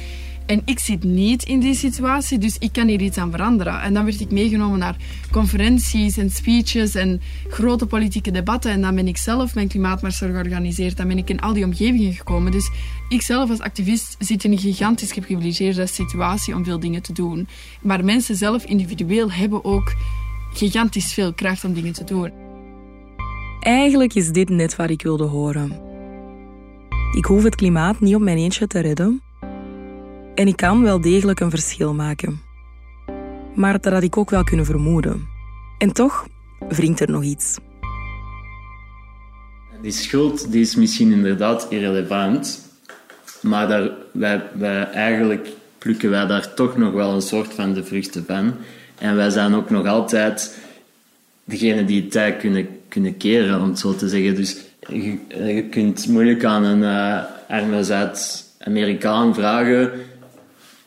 En 0.47 0.63
ik 0.65 0.79
zit 0.79 1.05
niet 1.05 1.43
in 1.43 1.61
die 1.61 1.75
situatie, 1.75 2.39
dus 2.39 2.57
ik 2.59 2.73
kan 2.73 2.89
hier 2.89 3.01
iets 3.01 3.19
aan 3.19 3.31
veranderen. 3.31 3.81
En 3.81 3.95
dan 3.95 4.05
werd 4.05 4.21
ik 4.21 4.31
meegenomen 4.31 4.79
naar 4.79 4.97
conferenties 5.31 6.17
en 6.17 6.31
speeches 6.31 6.95
en 6.95 7.21
grote 7.49 7.87
politieke 7.87 8.31
debatten. 8.31 8.71
En 8.71 8.81
dan 8.81 8.95
ben 8.95 9.09
ik 9.09 9.17
zelf 9.17 9.55
mijn 9.55 9.69
klimaatmars 9.69 10.19
georganiseerd. 10.19 10.97
Dan 10.97 11.09
ben 11.09 11.19
ik 11.19 11.31
in 11.31 11.41
al 11.41 11.53
die 11.53 11.65
omgevingen 11.65 12.13
gekomen. 12.13 12.53
Dus 12.53 12.71
ik 13.09 13.23
zelf 13.23 13.51
als 13.51 13.61
activist 13.61 14.17
zit 14.19 14.45
in 14.45 14.53
een 14.53 14.59
gigantisch 14.59 15.13
geprivilegeerde 15.13 15.87
situatie 15.87 16.55
om 16.55 16.65
veel 16.65 16.81
dingen 16.81 17.03
te 17.03 17.13
doen. 17.13 17.49
Maar 17.83 18.05
mensen 18.05 18.37
zelf 18.37 18.65
individueel 18.65 19.33
hebben 19.33 19.65
ook 19.65 19.95
gigantisch 20.57 21.13
veel 21.13 21.35
kracht 21.35 21.65
om 21.65 21.75
dingen 21.75 21.93
te 21.93 22.05
doen. 22.05 22.33
Eigenlijk 23.61 24.15
is 24.15 24.31
dit 24.31 24.49
net 24.49 24.77
wat 24.77 24.91
ik 24.91 25.03
wilde 25.03 25.25
horen. 25.25 25.81
Ik 27.17 27.25
hoef 27.25 27.43
het 27.43 27.55
klimaat 27.55 28.01
niet 28.01 28.15
op 28.15 28.21
mijn 28.21 28.37
eentje 28.37 28.67
te 28.67 28.81
redden. 28.81 29.23
En 30.35 30.47
ik 30.47 30.57
kan 30.57 30.83
wel 30.83 31.01
degelijk 31.01 31.41
een 31.41 31.51
verschil 31.51 31.95
maken. 31.95 32.41
Maar 33.55 33.81
dat 33.81 33.93
had 33.93 34.03
ik 34.03 34.17
ook 34.17 34.31
wel 34.31 34.45
kunnen 34.45 34.67
vermoeden. 34.67 35.29
En 35.79 35.93
toch 35.93 36.27
wringt 36.69 37.01
er 37.01 37.11
nog 37.11 37.23
iets. 37.23 37.59
Die 39.83 39.91
schuld 39.93 40.53
die 40.53 40.61
is 40.61 40.77
misschien 40.77 41.13
inderdaad 41.13 41.67
irrelevant, 41.71 42.69
maar 43.43 43.69
daar, 43.69 43.91
wij, 44.13 44.43
wij, 44.55 44.91
eigenlijk 44.91 45.49
plukken 45.79 46.11
wij 46.11 46.27
daar 46.27 46.55
toch 46.55 46.77
nog 46.77 46.93
wel 46.93 47.15
een 47.15 47.23
soort 47.23 47.55
van 47.55 47.75
de 47.75 47.85
vruchten 47.85 48.25
van. 48.27 48.55
En 48.99 49.17
wij 49.17 49.31
zijn 49.31 49.55
ook 49.55 49.71
nog 49.71 49.87
altijd 49.87 50.59
degene 51.45 51.85
die 51.85 52.01
het 52.01 52.11
tij 52.11 52.37
kunnen, 52.37 52.69
kunnen 52.89 53.17
keren, 53.17 53.61
om 53.61 53.69
het 53.69 53.79
zo 53.79 53.95
te 53.95 54.09
zeggen. 54.09 54.35
Dus 54.35 54.57
je, 54.89 55.19
je 55.29 55.63
kunt 55.71 56.09
moeilijk 56.09 56.45
aan 56.45 56.65
een 56.65 56.83
uh, 56.83 57.23
arme 57.49 57.85
Zuid-Amerikaan 57.85 59.35
vragen 59.35 59.91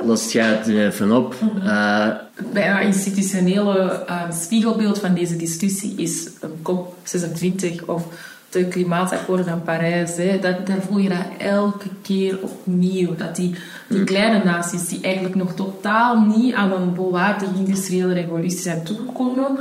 lost 0.04 0.32
jij 0.32 0.45
het 0.45 0.67
even 0.67 1.12
op. 1.12 1.36
Uh, 1.63 2.08
Bijna 2.54 2.80
institutionele 2.80 4.06
uh, 4.10 4.32
spiegelbeeld 4.32 5.00
van 5.00 5.13
deze 5.13 5.36
discussie 5.36 5.93
is 5.95 6.30
een 6.39 6.58
COP26 6.72 7.86
of 7.86 8.06
de 8.49 8.65
klimaatakkoorden 8.65 9.45
van 9.45 9.63
Parijs. 9.63 10.17
Hè. 10.17 10.39
Dat, 10.39 10.67
daar 10.67 10.81
voel 10.81 10.97
je 10.97 11.09
dat 11.09 11.25
elke 11.38 11.88
keer 12.01 12.39
opnieuw. 12.41 13.15
Dat 13.15 13.35
die, 13.35 13.55
die 13.88 14.03
kleine 14.03 14.43
naties 14.43 14.88
die 14.88 15.01
eigenlijk 15.01 15.35
nog 15.35 15.53
totaal 15.53 16.19
niet 16.19 16.53
aan 16.53 16.71
een 16.71 16.95
volwaardige 16.95 17.55
industriële 17.55 18.13
revolutie 18.13 18.59
zijn 18.59 18.83
toegekomen, 18.83 19.57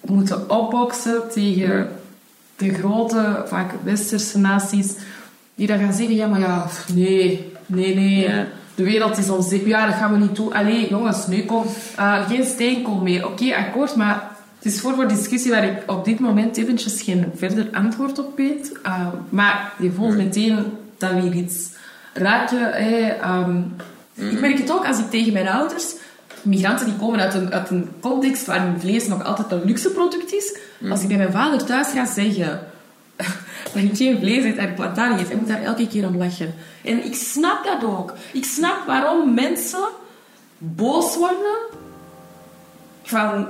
moeten 0.00 0.50
opboksen 0.50 1.22
tegen 1.32 1.88
de 2.56 2.74
grote, 2.74 3.42
vaak 3.46 3.72
westerse 3.84 4.38
naties, 4.38 4.94
die 5.54 5.66
dan 5.66 5.78
gaan 5.78 5.92
zeggen, 5.92 6.14
ja, 6.14 6.26
maar 6.26 6.40
ja, 6.40 6.66
nee, 6.94 7.52
nee, 7.66 7.94
nee. 7.94 8.46
De 8.74 8.84
wereld 8.84 9.18
is 9.18 9.30
onzeker. 9.30 9.68
Ja, 9.68 9.86
dat 9.86 9.94
gaan 9.94 10.12
we 10.12 10.18
niet 10.18 10.36
doen. 10.36 10.52
Allee, 10.52 10.88
jongens, 10.88 11.26
nu 11.26 11.42
kom. 11.42 11.64
Uh, 11.98 12.28
geen 12.28 12.44
steenkool 12.44 13.00
meer. 13.00 13.26
Oké, 13.26 13.54
akkoord, 13.54 13.96
maar 13.96 14.30
het 14.58 14.72
is 14.72 14.80
voor 14.80 14.94
voor 14.94 15.08
discussie 15.08 15.50
waar 15.50 15.64
ik 15.64 15.90
op 15.90 16.04
dit 16.04 16.18
moment 16.18 16.56
eventjes 16.56 17.02
geen 17.02 17.32
verder 17.34 17.68
antwoord 17.72 18.18
op 18.18 18.36
weet. 18.36 18.72
Uh, 18.86 19.06
maar 19.28 19.72
je 19.78 19.92
voelt 19.92 20.16
meteen 20.16 20.64
dat 20.96 21.12
weer 21.12 21.32
iets 21.32 21.68
raken. 22.12 22.72
Hey, 22.72 23.20
um, 23.24 23.76
Ik 24.14 24.40
merk 24.40 24.58
het 24.58 24.72
ook 24.72 24.86
als 24.86 24.98
ik 24.98 25.10
tegen 25.10 25.32
mijn 25.32 25.48
ouders... 25.48 25.94
Migranten 26.42 26.86
die 26.86 26.96
komen 26.96 27.20
uit 27.20 27.34
een, 27.34 27.52
uit 27.52 27.70
een 27.70 27.88
context 28.00 28.46
waarin 28.46 28.80
vlees 28.80 29.06
nog 29.06 29.24
altijd 29.24 29.52
een 29.52 29.64
luxe 29.64 29.90
product 29.90 30.32
is. 30.32 30.58
Als 30.90 31.02
ik 31.02 31.08
bij 31.08 31.16
mijn 31.16 31.32
vader 31.32 31.64
thuis 31.64 31.88
ga 31.88 32.06
zeggen 32.06 32.60
dat 33.72 33.82
ik 33.82 33.96
geen 33.96 34.18
vlees 34.18 34.44
eet 34.44 34.56
en 34.56 34.74
plantaardig 34.74 35.20
eet, 35.20 35.28
hij 35.28 35.36
moet 35.36 35.48
daar 35.48 35.62
elke 35.62 35.88
keer 35.88 36.06
om 36.06 36.16
lachen. 36.16 36.54
En 36.84 37.04
ik 37.04 37.14
snap 37.14 37.64
dat 37.64 37.90
ook. 37.90 38.12
Ik 38.32 38.44
snap 38.44 38.86
waarom 38.86 39.34
mensen 39.34 39.88
boos 40.58 41.16
worden 41.16 41.56
van 43.02 43.46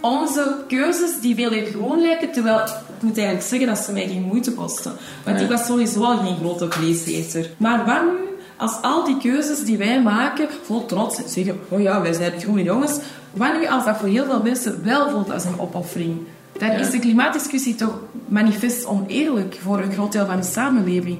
onze 0.00 0.56
keuzes 0.68 1.20
die 1.20 1.34
veel 1.34 1.52
eerder 1.52 1.72
gewoon 1.72 2.00
lijken, 2.00 2.32
terwijl 2.32 2.58
ik 2.58 2.70
moet 3.00 3.16
eigenlijk 3.16 3.46
zeggen 3.46 3.68
dat 3.68 3.78
ze 3.78 3.92
mij 3.92 4.08
geen 4.08 4.22
moeite 4.22 4.52
kosten. 4.52 4.92
Want 5.24 5.40
ik 5.40 5.48
was 5.48 5.66
sowieso 5.66 6.02
al 6.02 6.18
geen 6.18 6.36
grote 6.36 6.70
vleeseter. 6.70 7.50
Maar 7.56 7.84
nu 8.04 8.26
als 8.56 8.72
al 8.82 9.04
die 9.04 9.18
keuzes 9.18 9.64
die 9.64 9.76
wij 9.76 10.02
maken, 10.02 10.48
vol 10.64 10.86
trots 10.86 11.20
zeggen, 11.26 11.58
oh 11.68 11.80
ja, 11.80 12.02
wij 12.02 12.12
zijn 12.12 12.40
groene 12.40 12.62
jongens. 12.62 12.98
Nu 13.32 13.66
als 13.66 13.84
dat 13.84 13.96
voor 13.96 14.08
heel 14.08 14.24
veel 14.24 14.42
mensen 14.42 14.84
wel 14.84 15.10
voelt 15.10 15.30
als 15.30 15.44
een 15.44 15.60
opoffering? 15.60 16.18
Dan 16.58 16.70
is 16.70 16.90
de 16.90 16.98
klimaatdiscussie 16.98 17.74
toch 17.74 17.98
manifest 18.28 18.86
oneerlijk 18.86 19.58
voor 19.62 19.78
een 19.78 19.92
groot 19.92 20.12
deel 20.12 20.26
van 20.26 20.36
de 20.36 20.46
samenleving. 20.46 21.18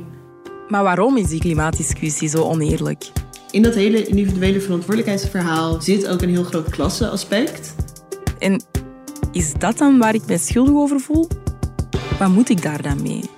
Maar 0.68 0.82
waarom 0.82 1.16
is 1.16 1.28
die 1.28 1.40
klimaatdiscussie 1.40 2.28
zo 2.28 2.42
oneerlijk? 2.42 3.10
In 3.50 3.62
dat 3.62 3.74
hele 3.74 4.06
individuele 4.06 4.60
verantwoordelijkheidsverhaal 4.60 5.80
zit 5.80 6.08
ook 6.08 6.22
een 6.22 6.28
heel 6.28 6.44
groot 6.44 6.70
klasseaspect. 6.70 7.74
En 8.38 8.62
is 9.32 9.52
dat 9.52 9.78
dan 9.78 9.98
waar 9.98 10.14
ik 10.14 10.26
mij 10.26 10.38
schuldig 10.38 10.74
over 10.74 11.00
voel? 11.00 11.28
Wat 12.18 12.28
moet 12.28 12.50
ik 12.50 12.62
daar 12.62 12.82
dan 12.82 13.02
mee? 13.02 13.30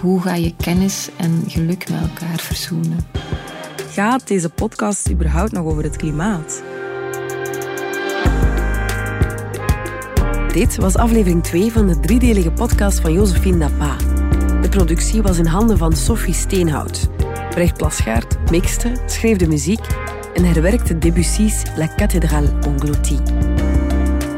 Hoe 0.00 0.20
ga 0.22 0.34
je 0.34 0.54
kennis 0.56 1.08
en 1.16 1.42
geluk 1.46 1.90
met 1.90 2.00
elkaar 2.00 2.38
verzoenen? 2.38 3.06
Gaat 3.90 4.28
deze 4.28 4.48
podcast 4.48 5.10
überhaupt 5.10 5.52
nog 5.52 5.64
over 5.64 5.82
het 5.82 5.96
klimaat? 5.96 6.62
Dit 10.52 10.76
was 10.76 10.96
aflevering 10.96 11.42
2 11.42 11.72
van 11.72 11.86
de 11.86 12.00
driedelige 12.00 12.50
podcast 12.50 13.00
van 13.00 13.12
Josephine 13.12 13.58
Dapa. 13.58 13.96
De 14.60 14.68
productie 14.68 15.22
was 15.22 15.38
in 15.38 15.46
handen 15.46 15.78
van 15.78 15.92
Sophie 15.92 16.34
Steenhout. 16.34 17.08
Brecht 17.50 17.76
Plasgaard 17.76 18.50
mixte, 18.50 18.92
schreef 19.06 19.36
de 19.36 19.48
muziek 19.48 19.86
en 20.34 20.44
herwerkte 20.44 20.98
Debussy's 20.98 21.62
La 21.76 21.88
Cathédrale 21.96 22.58
Engloutie. 22.60 23.18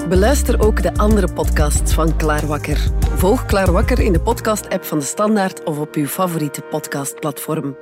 Beluister 0.09 0.61
ook 0.61 0.83
de 0.83 0.94
andere 0.97 1.33
podcasts 1.33 1.92
van 1.92 2.16
Klaar 2.16 2.47
Wakker. 2.47 2.79
Volg 3.14 3.44
Klaar 3.44 3.73
Wakker 3.73 4.01
in 4.01 4.12
de 4.12 4.21
podcast-app 4.21 4.85
van 4.85 4.99
de 4.99 5.05
Standaard 5.05 5.64
of 5.64 5.79
op 5.79 5.94
uw 5.94 6.07
favoriete 6.07 6.61
podcastplatform. 6.61 7.77